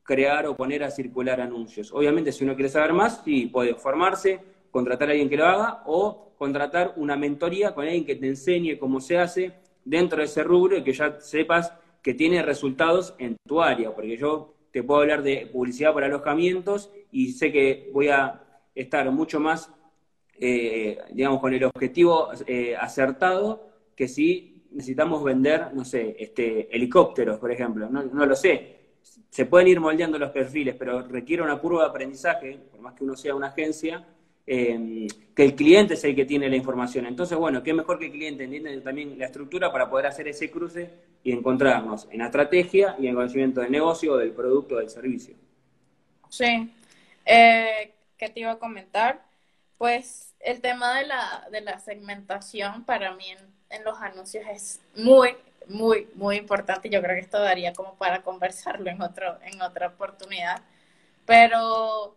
[0.03, 1.93] crear o poner a circular anuncios.
[1.93, 5.84] Obviamente, si uno quiere saber más, sí, puede formarse, contratar a alguien que lo haga
[5.86, 9.53] o contratar una mentoría con alguien que te enseñe cómo se hace
[9.86, 14.17] dentro de ese rubro y que ya sepas que tiene resultados en tu área, porque
[14.17, 18.41] yo te puedo hablar de publicidad para alojamientos y sé que voy a
[18.75, 19.71] estar mucho más,
[20.39, 27.39] eh, digamos, con el objetivo eh, acertado que si necesitamos vender, no sé, este, helicópteros,
[27.39, 28.77] por ejemplo, no, no lo sé,
[29.30, 33.03] se pueden ir moldeando los perfiles, pero requiere una curva de aprendizaje, por más que
[33.03, 34.06] uno sea una agencia,
[34.47, 37.05] eh, que el cliente es el que tiene la información.
[37.05, 40.49] Entonces, bueno, qué mejor que el cliente entienda también la estructura para poder hacer ese
[40.49, 40.89] cruce
[41.23, 45.36] y encontrarnos en la estrategia y en conocimiento del negocio, del producto, del servicio.
[46.29, 46.73] Sí.
[47.25, 49.21] Eh, ¿Qué te iba a comentar?
[49.77, 53.25] Pues el tema de la, de la segmentación para mí
[53.69, 55.36] en los anuncios es muy,
[55.67, 56.89] muy, muy importante.
[56.89, 60.62] Yo creo que esto daría como para conversarlo en, otro, en otra oportunidad.
[61.25, 62.15] Pero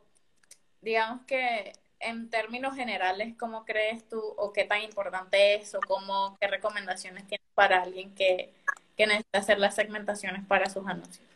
[0.80, 6.36] digamos que en términos generales, ¿cómo crees tú o qué tan importante es o cómo,
[6.40, 8.50] qué recomendaciones tienes para alguien que,
[8.96, 11.26] que necesita hacer las segmentaciones para sus anuncios?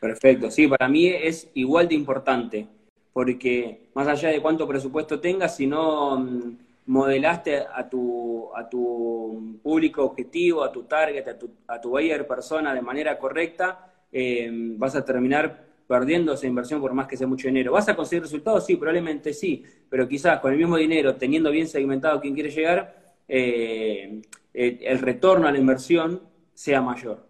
[0.00, 2.66] Perfecto, sí, para mí es igual de importante,
[3.12, 9.58] porque más allá de cuánto presupuesto tengas, si no mm, modelaste a tu, a tu
[9.62, 14.48] público objetivo, a tu target, a tu, a tu buyer persona de manera correcta, eh,
[14.52, 17.72] vas a terminar perdiendo esa inversión por más que sea mucho dinero.
[17.72, 18.64] ¿Vas a conseguir resultados?
[18.64, 23.16] Sí, probablemente sí, pero quizás con el mismo dinero, teniendo bien segmentado quién quiere llegar,
[23.26, 24.22] eh,
[24.54, 26.22] eh, el retorno a la inversión
[26.54, 27.26] sea mayor.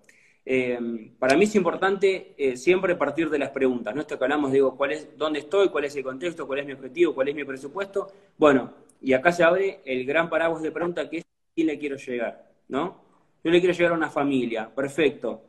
[1.18, 4.02] para mí es importante siempre partir de las preguntas, ¿no?
[4.02, 5.70] Esto que hablamos, digo, ¿cuál es, ¿dónde estoy?
[5.70, 6.46] ¿Cuál es el contexto?
[6.46, 7.14] ¿Cuál es mi objetivo?
[7.14, 8.12] ¿Cuál es mi presupuesto?
[8.36, 11.96] Bueno, y acá se abre el gran paraguas de pregunta que es quién le quiero
[11.96, 13.08] llegar, ¿no?
[13.42, 15.44] Yo le quiero llegar a una familia, perfecto.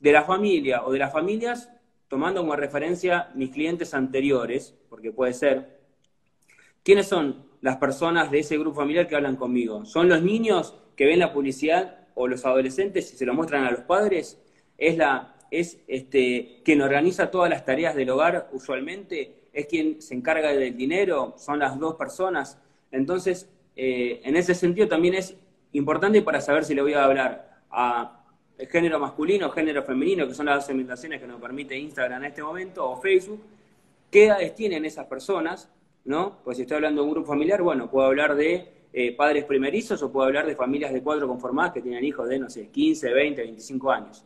[0.00, 1.70] De la familia o de las familias,
[2.08, 5.80] tomando como referencia mis clientes anteriores, porque puede ser,
[6.82, 9.84] ¿quiénes son las personas de ese grupo familiar que hablan conmigo?
[9.84, 13.70] ¿Son los niños que ven la publicidad o los adolescentes y se lo muestran a
[13.70, 14.40] los padres?
[14.76, 19.48] ¿Es la es este quien organiza todas las tareas del hogar usualmente?
[19.52, 21.34] ¿Es quien se encarga del dinero?
[21.38, 22.58] ¿Son las dos personas?
[22.90, 25.36] Entonces, eh, en ese sentido también es
[25.72, 28.23] importante para saber si le voy a hablar a
[28.70, 32.88] género masculino, género femenino, que son las segmentaciones que nos permite Instagram en este momento,
[32.88, 33.40] o Facebook,
[34.10, 35.68] qué edades tienen esas personas,
[36.04, 36.38] ¿no?
[36.44, 40.02] Pues si estoy hablando de un grupo familiar, bueno, puedo hablar de eh, padres primerizos
[40.02, 43.12] o puedo hablar de familias de cuatro conformadas que tienen hijos de, no sé, 15,
[43.12, 44.24] 20, 25 años.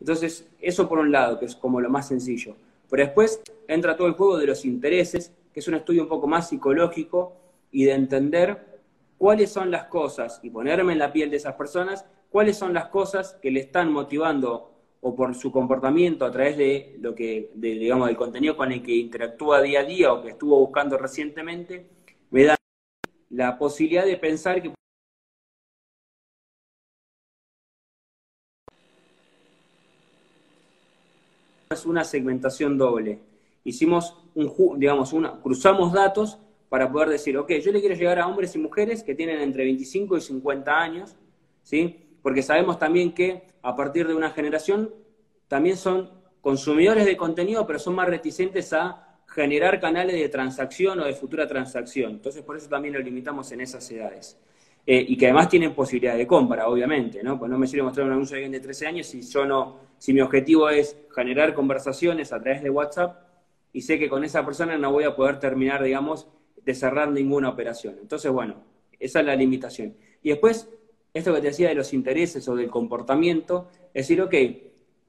[0.00, 2.56] Entonces, eso por un lado, que es como lo más sencillo.
[2.90, 6.26] Pero después entra todo el juego de los intereses, que es un estudio un poco
[6.26, 7.36] más psicológico,
[7.70, 8.80] y de entender
[9.18, 12.86] cuáles son las cosas y ponerme en la piel de esas personas, cuáles son las
[12.86, 18.08] cosas que le están motivando o por su comportamiento a través de lo que, digamos,
[18.08, 21.86] del contenido con el que interactúa día a día o que estuvo buscando recientemente,
[22.30, 22.56] me da
[23.30, 24.72] la posibilidad de pensar que
[31.70, 33.20] es una segmentación doble.
[33.64, 36.38] Hicimos un, digamos, una, cruzamos datos
[36.68, 39.64] para poder decir, ok, yo le quiero llegar a hombres y mujeres que tienen entre
[39.64, 41.16] 25 y 50 años,
[41.62, 42.07] ¿sí?
[42.22, 44.92] Porque sabemos también que a partir de una generación
[45.48, 51.04] también son consumidores de contenido, pero son más reticentes a generar canales de transacción o
[51.04, 52.12] de futura transacción.
[52.12, 54.38] Entonces, por eso también lo limitamos en esas edades.
[54.86, 57.38] eh, y que además tienen posibilidad de compra, obviamente, ¿no?
[57.38, 59.76] Pues no me sirve mostrar un anuncio de alguien de 13 años si yo no,
[59.98, 63.18] si mi objetivo es generar conversaciones a través de WhatsApp
[63.74, 66.26] y sé que con esa persona no voy a poder terminar, digamos,
[66.64, 67.96] de cerrar ninguna operación.
[68.00, 68.54] Entonces, bueno,
[68.98, 69.94] esa es la limitación.
[70.22, 70.70] Y después,
[71.18, 74.34] esto que te decía de los intereses o del comportamiento, es decir, ok,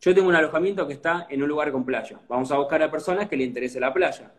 [0.02, 2.20] yo tengo un alojamiento que está en un lugar con playa.
[2.28, 4.32] Vamos a buscar a personas que le interese la playa.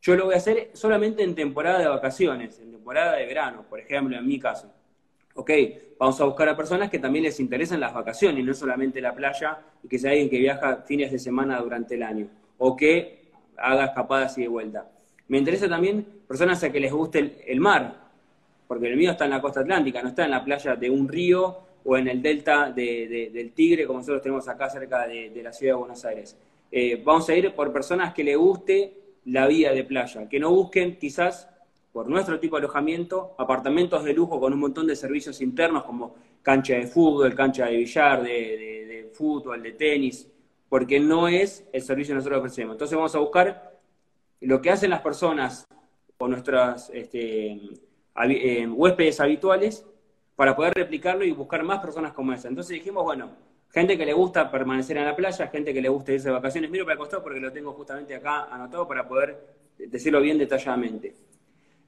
[0.00, 3.80] Yo lo voy a hacer solamente en temporada de vacaciones, en temporada de verano, por
[3.80, 4.72] ejemplo, en mi caso.
[5.34, 5.50] Ok,
[5.98, 9.60] vamos a buscar a personas que también les interesen las vacaciones, no solamente la playa,
[9.82, 13.86] y que sea alguien que viaja fines de semana durante el año, o que haga
[13.86, 14.90] escapadas y de vuelta.
[15.28, 18.01] Me interesa también personas a que les guste el, mar,
[18.66, 21.08] porque el mío está en la costa atlántica, no está en la playa de un
[21.08, 25.74] río o en el delta del Tigre, como nosotros tenemos acá cerca de, la ciudad
[25.74, 26.36] de Buenos Aires.
[26.70, 28.94] Eh, vamos a ir por personas que les guste
[29.26, 31.48] la vida de playa, que no busquen quizás
[31.92, 36.14] por nuestro tipo de alojamiento apartamentos de lujo con un montón de servicios internos como
[36.40, 40.26] cancha de fútbol, cancha de billar, de, fútbol, de tenis,
[40.68, 42.74] porque no es el servicio que nosotros ofrecemos.
[42.74, 43.78] Entonces vamos a buscar
[44.40, 45.66] lo que hacen las personas
[46.16, 47.60] o nuestras este,
[48.28, 49.86] eh, huéspedes habituales
[50.36, 52.48] para poder replicarlo y buscar más personas como esa.
[52.48, 53.30] Entonces dijimos, bueno,
[53.72, 56.70] Gente que le gusta permanecer en la playa, gente que le gusta irse de vacaciones.
[56.70, 61.14] Miro para el porque lo tengo justamente acá anotado para poder decirlo bien detalladamente.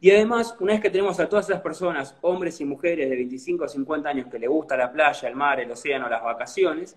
[0.01, 3.65] Y además, una vez que tenemos a todas esas personas, hombres y mujeres de 25
[3.65, 6.97] a 50 años que le gusta la playa, el mar, el océano, las vacaciones,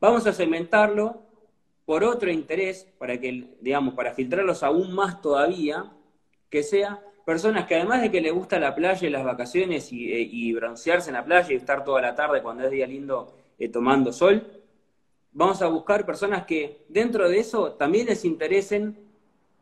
[0.00, 1.22] vamos a segmentarlo
[1.84, 5.90] por otro interés, para que, digamos, para filtrarlos aún más todavía,
[6.48, 10.10] que sea personas que además de que le gusta la playa y las vacaciones y,
[10.10, 13.34] eh, y broncearse en la playa y estar toda la tarde cuando es día lindo
[13.58, 14.46] eh, tomando sol.
[15.32, 18.96] Vamos a buscar personas que dentro de eso también les interesen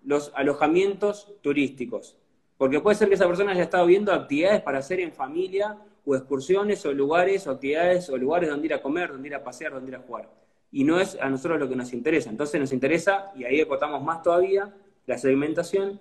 [0.04, 2.16] los alojamientos turísticos.
[2.56, 6.14] Porque puede ser que esa persona haya estado viendo actividades para hacer en familia o
[6.14, 9.72] excursiones o lugares o actividades o lugares donde ir a comer, donde ir a pasear,
[9.72, 10.30] donde ir a jugar.
[10.70, 12.30] Y no es a nosotros lo que nos interesa.
[12.30, 14.72] Entonces nos interesa, y ahí acotamos más todavía,
[15.06, 16.00] la segmentación,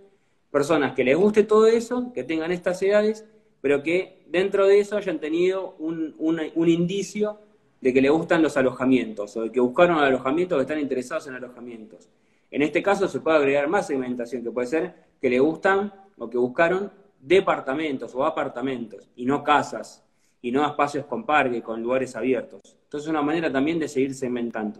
[0.55, 3.25] personas que les guste todo eso, que tengan estas edades,
[3.59, 7.39] pero que dentro de eso hayan tenido un, un indicio
[7.81, 11.33] de que le gustan los alojamientos o de que buscaron alojamientos que están interesados en
[11.33, 12.07] alojamientos.
[12.51, 16.29] En este caso se puede agregar más segmentación, que puede ser que le gustan o
[16.29, 16.89] que buscaron
[17.19, 20.05] departamentos o apartamentos y no casas
[20.41, 22.61] y no espacios con parque, con lugares abiertos.
[22.81, 24.79] Entonces es una manera también de seguir segmentando.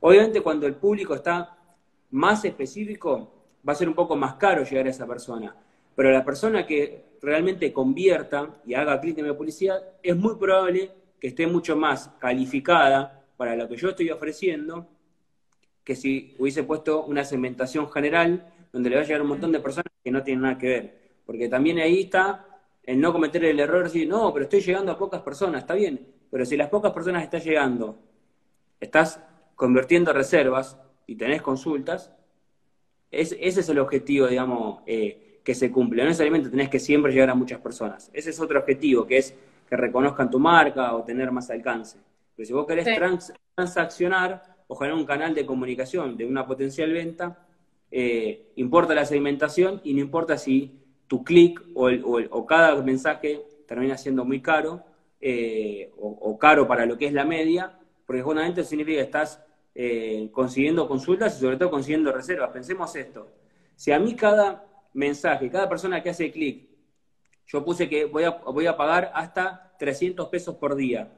[0.00, 1.58] Obviamente cuando el público está
[2.10, 5.54] más específico, va a ser un poco más caro llegar a esa persona.
[5.94, 10.90] Pero la persona que realmente convierta y haga clic en la publicidad, es muy probable
[11.20, 14.88] que esté mucho más calificada para lo que yo estoy ofreciendo
[15.84, 19.60] que si hubiese puesto una segmentación general donde le va a llegar un montón de
[19.60, 21.00] personas que no tienen nada que ver.
[21.26, 22.46] Porque también ahí está
[22.84, 25.74] el no cometer el error de decir, no, pero estoy llegando a pocas personas, está
[25.74, 27.98] bien, pero si las pocas personas están llegando,
[28.78, 29.20] estás
[29.54, 32.12] convirtiendo reservas y tenés consultas,
[33.10, 36.02] ese es el objetivo, digamos, eh, que se cumple.
[36.02, 38.10] No necesariamente tenés que siempre llegar a muchas personas.
[38.12, 39.34] Ese es otro objetivo, que es
[39.68, 41.98] que reconozcan tu marca o tener más alcance.
[42.36, 42.86] Pero si vos querés
[43.54, 47.46] transaccionar o generar un canal de comunicación de una potencial venta,
[47.90, 54.24] eh, importa la segmentación y no importa si tu clic o, cada mensaje termina siendo
[54.24, 54.84] muy caro
[55.20, 59.42] eh, o, caro para lo que es la media, porque justamente significa que estás
[59.74, 62.50] eh, consiguiendo consultas y sobre todo consiguiendo reservas.
[62.50, 63.28] Pensemos esto,
[63.76, 66.70] si a mí cada mensaje, cada persona que hace clic
[67.46, 71.10] yo puse que voy a, voy a pagar hasta 300 pesos por día.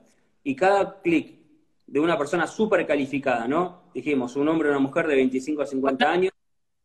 [0.42, 1.38] Y cada clic
[1.86, 3.82] de una persona súper calificada, ¿no?
[3.92, 6.32] Dijimos, un hombre o una mujer de 25 a 50 años,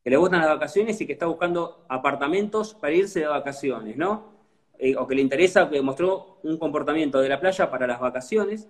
[0.04, 4.34] que le gustan las vacaciones y que está buscando apartamentos para irse de vacaciones, ¿no?
[4.80, 8.68] Eh, o que le interesa, que mostró un comportamiento de la playa para las vacaciones,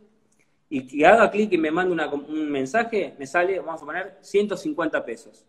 [0.69, 5.05] y que haga clic y me mande un mensaje, me sale, vamos a poner, 150
[5.05, 5.45] pesos.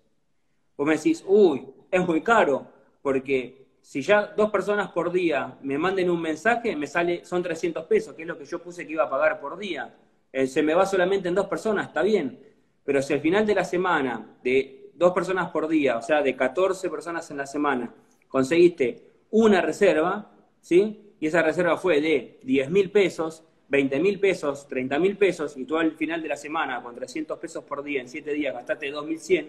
[0.76, 2.66] Vos me decís, uy, es muy caro,
[3.02, 7.84] porque si ya dos personas por día me manden un mensaje, me sale, son 300
[7.86, 9.94] pesos, que es lo que yo puse que iba a pagar por día.
[10.32, 12.38] Eh, se me va solamente en dos personas, está bien.
[12.84, 16.36] Pero si al final de la semana, de dos personas por día, o sea, de
[16.36, 17.94] 14 personas en la semana,
[18.28, 21.14] conseguiste una reserva, ¿sí?
[21.18, 25.64] Y esa reserva fue de 10 mil pesos, 20 mil pesos, 30 mil pesos, y
[25.64, 28.92] tú al final de la semana, con 300 pesos por día, en 7 días, gastaste
[28.92, 29.46] 2.100,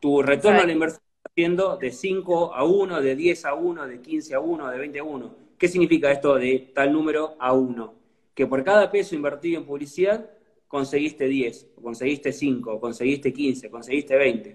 [0.00, 4.00] tu retorno a la inversión haciendo de 5 a 1, de 10 a 1, de
[4.00, 5.34] 15 a 1, de 20 a 1.
[5.58, 7.94] ¿Qué significa esto de tal número a 1?
[8.34, 10.30] Que por cada peso invertido en publicidad
[10.68, 14.50] conseguiste 10, conseguiste 5, conseguiste 15, conseguiste 20.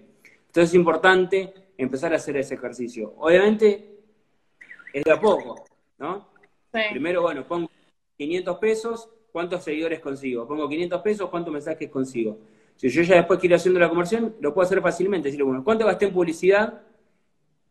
[0.47, 3.13] Entonces es importante empezar a hacer ese ejercicio.
[3.17, 3.99] Obviamente
[4.93, 5.65] es de a poco.
[5.97, 6.29] ¿no?
[6.91, 7.69] Primero, bueno, pongo
[8.23, 10.47] 500 pesos, ¿cuántos seguidores consigo?
[10.47, 12.37] Pongo 500 pesos, ¿cuántos mensajes consigo?
[12.75, 15.27] Si yo ya después quiero haciendo la conversión, lo puedo hacer fácilmente.
[15.27, 16.81] Decirle, bueno, ¿cuánto gasté en publicidad?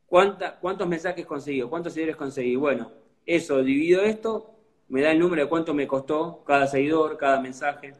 [0.06, 1.62] ¿Cuántos mensajes conseguí?
[1.62, 2.54] ¿Cuántos seguidores conseguí?
[2.54, 2.92] Bueno,
[3.24, 4.54] eso, divido esto,
[4.88, 7.94] me da el número de cuánto me costó cada seguidor, cada mensaje,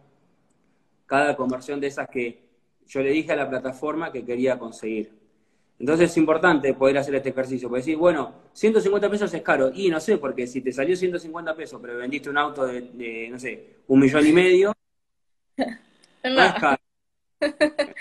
[1.07, 2.42] cada conversión de esas que
[2.86, 5.22] yo le dije a la plataforma que quería conseguir.
[5.83, 9.91] Entonces es importante poder hacer este ejercicio, porque decir, bueno, 150 pesos es caro, y
[9.91, 13.78] no sé, porque si te salió 150 pesos, pero vendiste un auto de, no sé,
[13.89, 14.72] un millón y medio,
[15.57, 16.80] no es caro.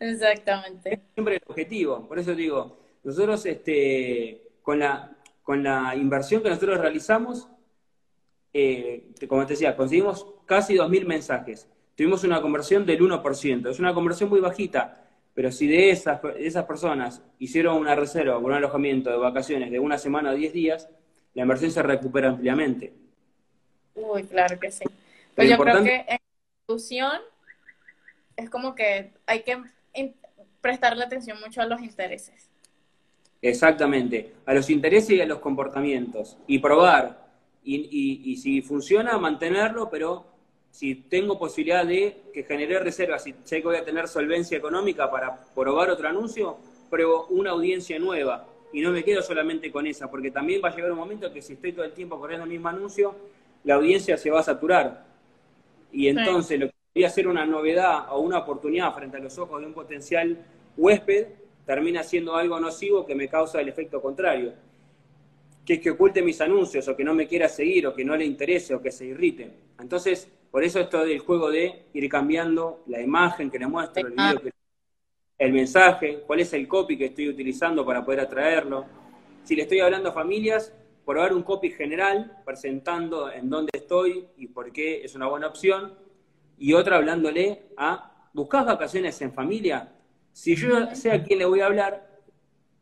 [0.00, 1.00] Exactamente.
[1.14, 6.80] siempre el objetivo, por eso digo, nosotros este, con, la, con la inversión que nosotros
[6.80, 7.46] realizamos,
[8.52, 11.68] eh, como te decía, conseguimos casi 2.000 mensajes.
[11.94, 13.70] Tuvimos una conversión del 1%.
[13.70, 15.07] Es una conversión muy bajita,
[15.38, 19.78] pero si de esas, esas personas hicieron una reserva con un alojamiento de vacaciones de
[19.78, 20.88] una semana o 10 días,
[21.32, 22.92] la inversión se recupera ampliamente.
[23.94, 24.82] Uy, claro que sí.
[25.36, 26.18] Pero yo creo que en
[26.66, 27.20] institución
[28.34, 29.62] es como que hay que
[30.60, 32.50] prestarle atención mucho a los intereses.
[33.40, 36.36] Exactamente, a los intereses y a los comportamientos.
[36.48, 37.28] Y probar.
[37.62, 40.26] Y, si funciona, mantenerlo, pero
[40.78, 45.10] si tengo posibilidad de que genere reservas, si sé que voy a tener solvencia económica
[45.10, 46.56] para probar otro anuncio,
[46.88, 48.46] pruebo una audiencia nueva.
[48.72, 51.42] Y no me quedo solamente con esa, porque también va a llegar un momento que
[51.42, 53.12] si estoy todo el tiempo corriendo el mismo anuncio,
[53.64, 55.04] la audiencia se va a saturar.
[55.90, 59.60] Y entonces lo que podría ser una novedad o una oportunidad frente a los ojos
[59.60, 61.26] de un potencial huésped
[61.66, 64.52] termina siendo algo nocivo que me causa el efecto contrario,
[65.66, 68.16] que es que oculte mis anuncios o que no me quiera seguir o que no
[68.16, 69.50] le interese o que se irrite.
[69.80, 74.14] Entonces, por eso esto del juego de ir cambiando la imagen que le muestro, el
[74.14, 74.52] video,
[75.38, 78.86] el mensaje, cuál es el copy que estoy utilizando para poder atraerlo.
[79.44, 80.74] Si le estoy hablando a familias,
[81.04, 85.94] probar un copy general, presentando en dónde estoy y por qué es una buena opción,
[86.58, 89.92] y otra hablándole a, ¿buscás vacaciones en familia?
[90.32, 92.20] Si yo sé a quién le voy a hablar,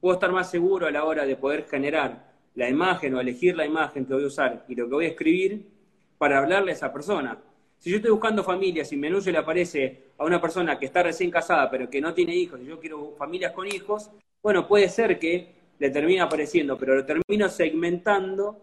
[0.00, 3.66] puedo estar más seguro a la hora de poder generar la imagen o elegir la
[3.66, 5.68] imagen que voy a usar y lo que voy a escribir
[6.16, 7.38] para hablarle a esa persona.
[7.78, 11.02] Si yo estoy buscando familias y mi anuncio le aparece a una persona que está
[11.02, 14.10] recién casada pero que no tiene hijos y yo quiero familias con hijos,
[14.42, 18.60] bueno, puede ser que le termine apareciendo, pero lo termino segmentando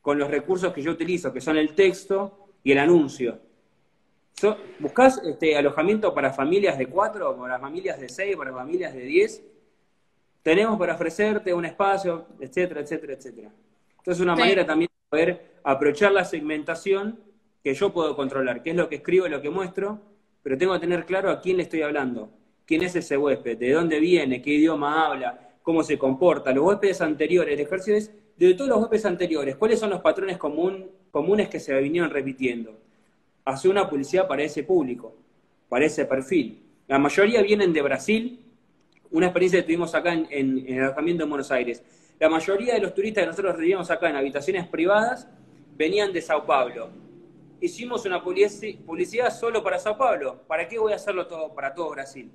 [0.00, 3.38] con los recursos que yo utilizo, que son el texto y el anuncio.
[4.78, 9.42] ¿Buscás este, alojamiento para familias de cuatro, para familias de seis, para familias de diez?
[10.42, 13.50] Tenemos para ofrecerte un espacio, etcétera, etcétera, etcétera.
[13.98, 17.18] Entonces, una manera también de poder aprovechar la segmentación
[17.64, 20.00] que yo puedo controlar, qué es lo que escribo y lo que muestro,
[20.42, 22.28] pero tengo que tener claro a quién le estoy hablando,
[22.66, 26.52] quién es ese huésped, de dónde viene, qué idioma habla, cómo se comporta.
[26.52, 30.36] Los huéspedes anteriores, el ejercicio es de todos los huéspedes anteriores, cuáles son los patrones
[30.36, 32.84] comunes que se vinieron repitiendo
[33.44, 35.14] hace una publicidad para ese público,
[35.68, 36.62] para ese perfil.
[36.88, 38.40] La mayoría vienen de Brasil,
[39.10, 41.82] una experiencia que tuvimos acá en, el alojamiento en Buenos Aires.
[42.18, 45.28] La mayoría de los turistas que nosotros recibimos acá en habitaciones privadas
[45.76, 46.88] venían de Sao Paulo.
[47.64, 50.42] Hicimos una publicidad solo para Sao Paulo.
[50.46, 52.30] ¿Para qué voy a hacerlo todo para todo Brasil?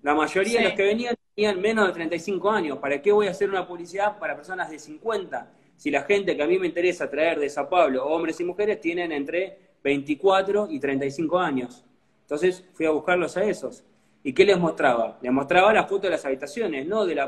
[0.00, 2.78] La mayoría de los que venían tenían menos de 35 años.
[2.78, 5.52] ¿Para qué voy a hacer una publicidad para personas de 50?
[5.76, 8.80] Si la gente que a mí me interesa traer de Sao Paulo, hombres y mujeres,
[8.80, 11.84] tienen entre 24 y 35 años.
[12.22, 13.84] Entonces fui a buscarlos a esos.
[14.22, 15.18] ¿Y qué les mostraba?
[15.20, 17.18] Les mostraba la foto de las habitaciones, no del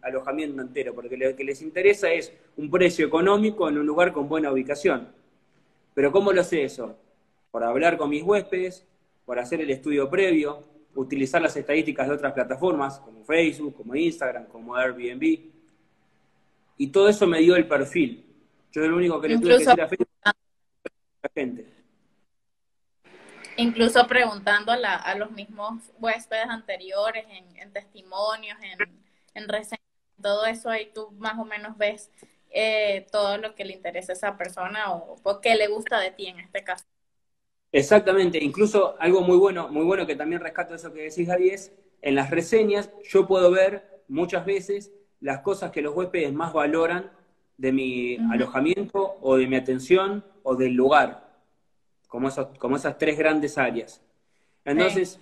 [0.00, 4.26] alojamiento entero, porque lo que les interesa es un precio económico en un lugar con
[4.26, 5.19] buena ubicación.
[5.94, 6.96] Pero ¿cómo lo sé eso?
[7.50, 8.86] Por hablar con mis huéspedes,
[9.24, 10.64] por hacer el estudio previo,
[10.94, 15.40] utilizar las estadísticas de otras plataformas, como Facebook, como Instagram, como Airbnb.
[16.78, 18.24] Y todo eso me dio el perfil.
[18.72, 21.80] Yo lo único que le tuve que decir a Facebook la gente
[23.60, 27.26] incluso preguntando a, los mismos huéspedes anteriores,
[27.56, 28.58] en, testimonios,
[29.34, 29.80] en, reseñas,
[30.20, 32.10] todo eso ahí tú más o menos ves
[32.50, 36.10] eh, todo lo que le interesa a esa persona o, o qué le gusta de
[36.10, 36.84] ti en este caso.
[37.72, 41.72] Exactamente, incluso algo muy bueno, muy bueno que también rescato eso que decís Javi es,
[42.02, 44.90] en las reseñas yo puedo ver muchas veces
[45.20, 47.12] las cosas que los huéspedes más valoran
[47.58, 51.30] de mi alojamiento o de mi atención o del lugar
[52.08, 52.28] como,
[52.58, 54.02] como esas tres grandes áreas.
[54.64, 55.20] Entonces,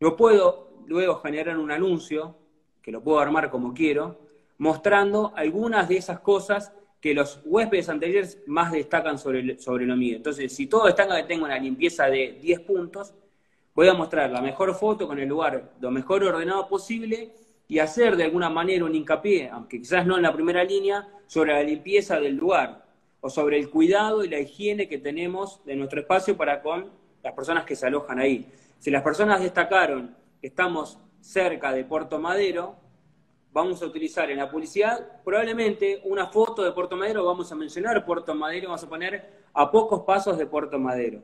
[0.00, 2.36] yo puedo luego generar un anuncio,
[2.82, 4.25] que lo puedo armar como quiero,
[4.58, 10.16] mostrando algunas de esas cosas que los huéspedes anteriores más destacan sobre, sobre lo mío.
[10.16, 13.14] Entonces, si todo destaca que tengo una limpieza de 10 puntos,
[13.74, 17.32] voy a mostrar la mejor foto con el lugar lo mejor ordenado posible
[17.68, 21.52] y hacer de alguna manera un hincapié, aunque quizás no en la primera línea, sobre
[21.52, 22.86] la limpieza del lugar
[23.20, 26.90] o sobre el cuidado y la higiene que tenemos de nuestro espacio para con
[27.22, 28.46] las personas que se alojan ahí.
[28.78, 32.76] Si las personas destacaron que estamos cerca de Puerto Madero,
[33.56, 38.04] vamos a utilizar en la publicidad probablemente una foto de Puerto Madero, vamos a mencionar
[38.04, 41.22] Puerto Madero, vamos a poner a pocos pasos de Puerto Madero.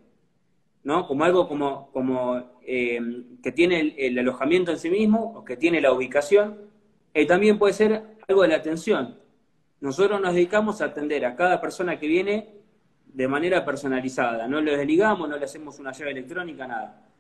[0.83, 1.07] ¿no?
[1.07, 2.99] Como algo como, como eh,
[3.43, 6.71] que tiene el, alojamiento en sí mismo o que tiene la ubicación.
[7.13, 9.19] y también puede ser algo de la atención.
[9.83, 12.55] Nosotros nos dedicamos a atender a cada persona que viene
[13.05, 14.49] de manera personalizada.
[14.49, 17.12] No le desligamos, no le hacemos una llave electrónica, nada.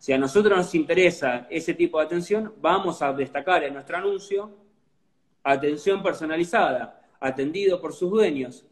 [0.00, 4.50] Si a nosotros nos interesa ese tipo de atención, vamos a destacar en nuestro anuncio
[5.42, 8.64] atención personalizada, atendido por sus dueños,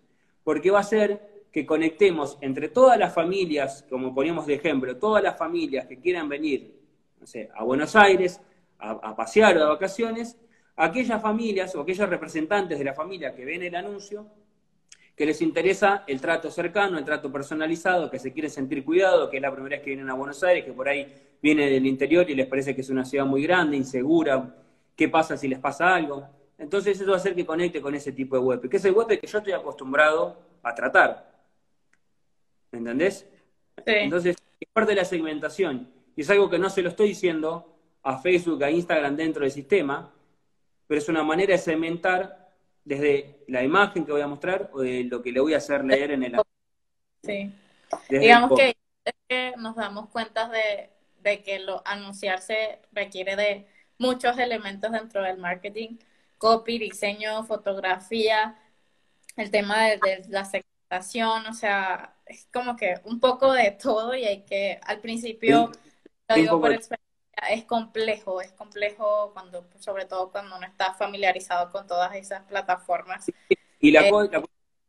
[0.43, 5.23] porque va a ser que conectemos entre todas las familias, como poníamos de ejemplo, todas
[5.23, 6.81] las familias que quieran venir
[7.55, 8.41] a Buenos Aires
[8.79, 10.39] a, pasear o de vacaciones,
[10.77, 14.27] aquellas familias o aquellos representantes de la familia que ven el anuncio,
[15.19, 19.39] que les interesa el trato cercano, el trato personalizado, que se quieren sentir cuidado, que
[19.39, 21.13] es la primera vez que vienen a Buenos Aires, que por ahí
[21.43, 24.55] viene del interior y les parece que es una ciudad muy grande, insegura,
[24.95, 26.25] qué pasa si les pasa algo.
[26.57, 28.93] Entonces eso va a hacer que conecte con ese tipo de web, que es el
[28.93, 31.29] web que yo estoy acostumbrado a tratar.
[32.71, 33.27] ¿Me entendés?
[33.85, 35.91] Entonces, es parte de la segmentación.
[36.15, 39.51] Y es algo que no se lo estoy diciendo a Facebook, a Instagram dentro del
[39.51, 40.13] sistema,
[40.87, 42.48] pero es una manera de segmentar
[42.89, 45.85] desde la imagen que voy a mostrar o de lo que le voy a hacer
[45.85, 46.41] leer en el...
[47.23, 47.53] Sí.
[48.09, 48.75] Digamos que,
[49.59, 53.67] nos damos cuenta de, que lo, anunciarse requiere de
[53.99, 55.99] muchos elementos dentro del marketing,
[56.39, 58.57] copy, diseño, fotografía,
[59.37, 64.15] el tema de, de la segmentación, o sea, es como que un poco de todo
[64.15, 65.71] y hay que, al principio,
[66.29, 67.08] lo digo por experiencia,
[67.51, 73.31] es complejo, es complejo cuando, sobre todo cuando uno está familiarizado con todas esas plataformas.
[73.81, 74.43] Y la, eh,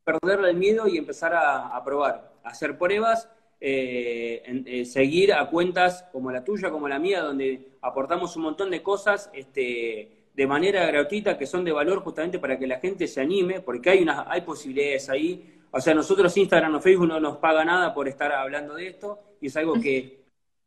[0.04, 3.30] perderle el miedo y empezar a, probar, a hacer pruebas,
[3.62, 8.72] eh, eh, seguir a cuentas como la tuya, como la mía, donde aportamos un montón
[8.72, 13.08] de cosas este, de manera gratuita que son de valor justamente para que la gente
[13.08, 17.20] se anime, porque hay, unas, hay posibilidades ahí o sea, nosotros Instagram o Facebook no
[17.20, 20.19] nos paga nada por estar hablando de esto y es algo que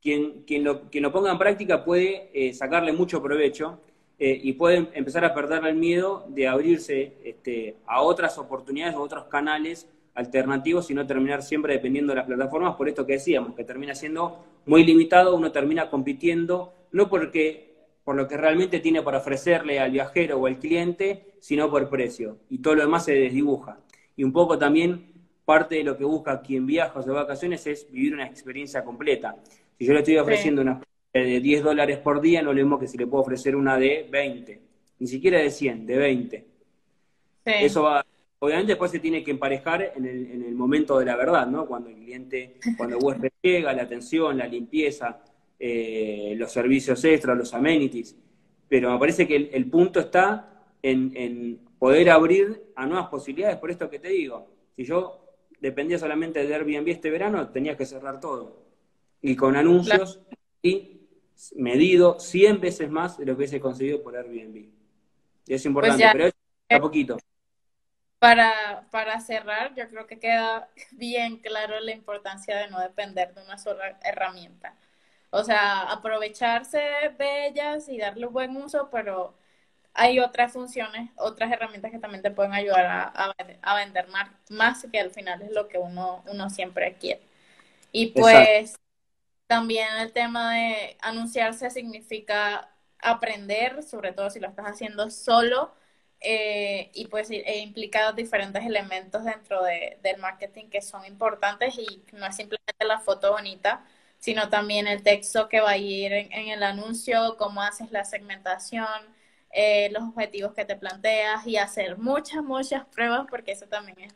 [0.02, 3.80] quien, quien, lo, quien lo ponga en práctica puede eh, sacarle mucho provecho
[4.18, 9.00] eh, y puede empezar a perderle el miedo de abrirse este, a otras oportunidades o
[9.00, 13.54] otros canales alternativos y no terminar siempre dependiendo de las plataformas, por esto que decíamos,
[13.54, 17.72] que termina siendo muy limitado, uno termina compitiendo, no porque
[18.04, 22.38] por lo que realmente tiene para ofrecerle al viajero o al cliente, sino por precio,
[22.50, 23.78] y todo lo demás se desdibuja
[24.16, 25.12] y un poco también
[25.44, 29.36] parte de lo que busca quien viaja o de vacaciones es vivir una experiencia completa.
[29.82, 30.80] Si yo le estoy ofreciendo una
[31.12, 34.06] de 10 dólares por día, no lo mismo que si le puedo ofrecer una de
[34.08, 34.60] 20,
[35.00, 36.46] ni siquiera de 100, de 20.
[37.46, 38.06] Eso va,
[38.38, 41.66] obviamente después se tiene que emparejar en el, en el, momento de la verdad, ¿no?
[41.66, 45.20] Cuando el cliente, cuando el huésped llega, la atención, la limpieza,
[45.58, 48.16] eh, los servicios extras, los amenities.
[48.68, 53.72] Pero me parece que el, punto está en, en poder abrir a nuevas posibilidades, por
[53.72, 55.26] esto que te digo, si yo
[55.60, 58.61] dependía solamente de Airbnb este verano, tenía que cerrar todo.
[59.22, 60.20] Y con anuncios
[60.60, 61.00] y
[61.56, 64.68] medido 100 veces más de lo que hubiese conseguido por Airbnb.
[65.46, 67.16] Y es importante, pues pero es a poquito.
[68.18, 73.42] Para, para cerrar, yo creo que queda bien claro la importancia de no depender de
[73.42, 74.76] una sola herramienta.
[75.30, 76.78] O sea, aprovecharse
[77.18, 79.34] de ellas y darle buen uso, pero
[79.94, 84.86] hay otras funciones, otras herramientas que también te pueden ayudar a, a, vender más, más,
[84.90, 87.22] que al final es lo que uno, uno siempre quiere.
[87.92, 88.76] Y pues
[89.46, 95.74] también el tema de anunciarse significa aprender, sobre todo si lo estás haciendo solo,
[96.20, 102.04] eh, y pues e implica diferentes elementos dentro de, del marketing que son importantes y
[102.12, 103.84] no es simplemente la foto bonita,
[104.18, 108.86] sino también el texto que va a ir en el anuncio, cómo haces la segmentación,
[109.54, 114.14] eh, los objetivos que te planteas y hacer muchas, muchas pruebas porque eso también es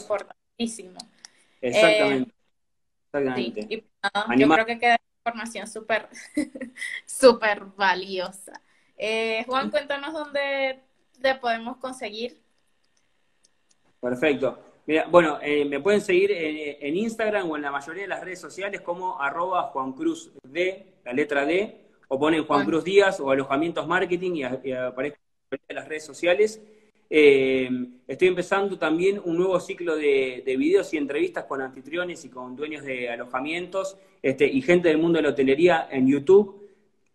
[0.00, 0.98] importantísimo.
[1.60, 2.32] Exactamente.
[3.12, 3.84] Eh, y,
[4.36, 6.08] yo creo que queda información súper,
[7.06, 8.60] súper valiosa.
[8.96, 10.80] Eh, Juan, cuéntanos dónde
[11.20, 12.40] te podemos conseguir.
[14.00, 14.58] Perfecto.
[14.86, 18.80] Mira, bueno, me pueden seguir en, Instagram o en la mayoría de las redes sociales
[18.82, 23.86] como arroba Juan Cruz D, la letra D, o ponen Juan Cruz Díaz o alojamientos
[23.88, 25.18] marketing y, aparece
[25.68, 26.62] en las redes sociales.
[27.08, 27.70] Eh,
[28.06, 32.84] estoy empezando también un nuevo ciclo de, videos y entrevistas con anfitriones y con dueños
[32.84, 36.68] de alojamientos este, y gente del mundo de la hotelería en YouTube.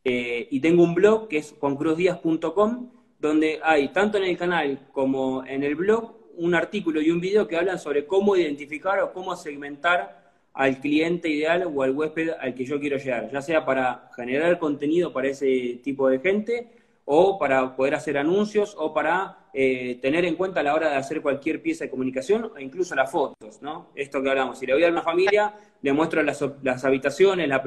[0.04, 2.89] Eh, y tengo un blog que es juancruzdias.com,
[3.20, 7.48] donde hay tanto en el canal como en el blog un artículo y un video
[7.48, 10.22] que hablan sobre cómo identificar o cómo segmentar
[10.54, 14.58] al cliente ideal o al huésped al que yo quiero llegar, ya sea para generar
[14.60, 16.68] contenido para ese tipo de gente
[17.06, 20.95] o para poder hacer anuncios o para eh, tener en cuenta a la hora de
[20.95, 23.89] hacer cualquier pieza de comunicación o incluso las fotos, ¿no?
[23.95, 27.62] Esto que hablamos, si le voy a una familia, le muestro las, las habitaciones, la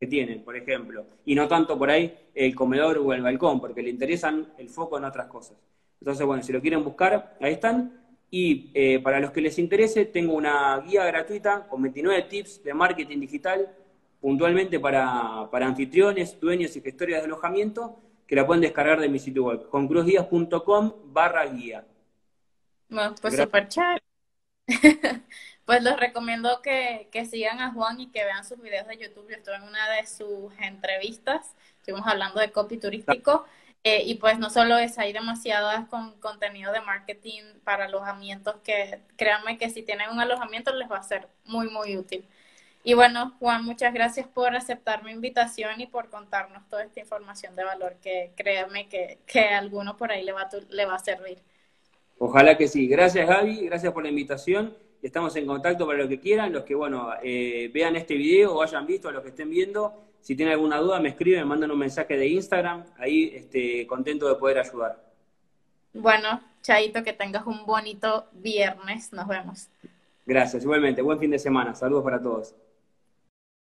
[0.00, 3.82] que tienen, por ejemplo, y no tanto por ahí el comedor o el balcón, porque
[3.82, 5.56] le interesan el foco en otras cosas.
[6.00, 8.00] Entonces, bueno, si lo quieren buscar, ahí están.
[8.30, 12.74] Y eh, para los que les interese, tengo una guía gratuita con 29 tips de
[12.74, 13.74] marketing digital,
[14.20, 17.96] puntualmente para, para anfitriones, dueños y gestores de alojamiento,
[18.28, 21.84] que la pueden descargar de mi sitio web, concruzdias.com barra guía.
[22.88, 24.02] Bueno, pues súper chévere.
[25.64, 29.28] pues les recomiendo que, que, sigan a Juan y que vean sus videos de YouTube.
[29.30, 33.46] Yo estuve en una de sus entrevistas, estuvimos hablando de copy turístico.
[33.84, 39.00] Eh, y pues no solo es, hay demasiadas con contenido de marketing para alojamientos que
[39.16, 42.28] créanme que si tienen un alojamiento les va a ser muy, muy útil.
[42.88, 47.54] Y bueno, Juan, muchas gracias por aceptar mi invitación y por contarnos toda esta información
[47.54, 50.94] de valor que créanme que, que a alguno por ahí le va, a, le va
[50.94, 51.36] a servir.
[52.16, 52.88] Ojalá que sí.
[52.88, 54.74] Gracias Gaby, gracias por la invitación.
[55.02, 58.62] Estamos en contacto para lo que quieran, los que bueno eh, vean este video o
[58.62, 59.92] hayan visto, los que estén viendo.
[60.22, 62.86] Si tienen alguna duda, me escriben, me mandan un mensaje de Instagram.
[62.96, 64.98] Ahí este, contento de poder ayudar.
[65.92, 69.12] Bueno, Chaito, que tengas un bonito viernes.
[69.12, 69.68] Nos vemos.
[70.24, 71.02] Gracias, igualmente.
[71.02, 71.74] Buen fin de semana.
[71.74, 72.54] Saludos para todos.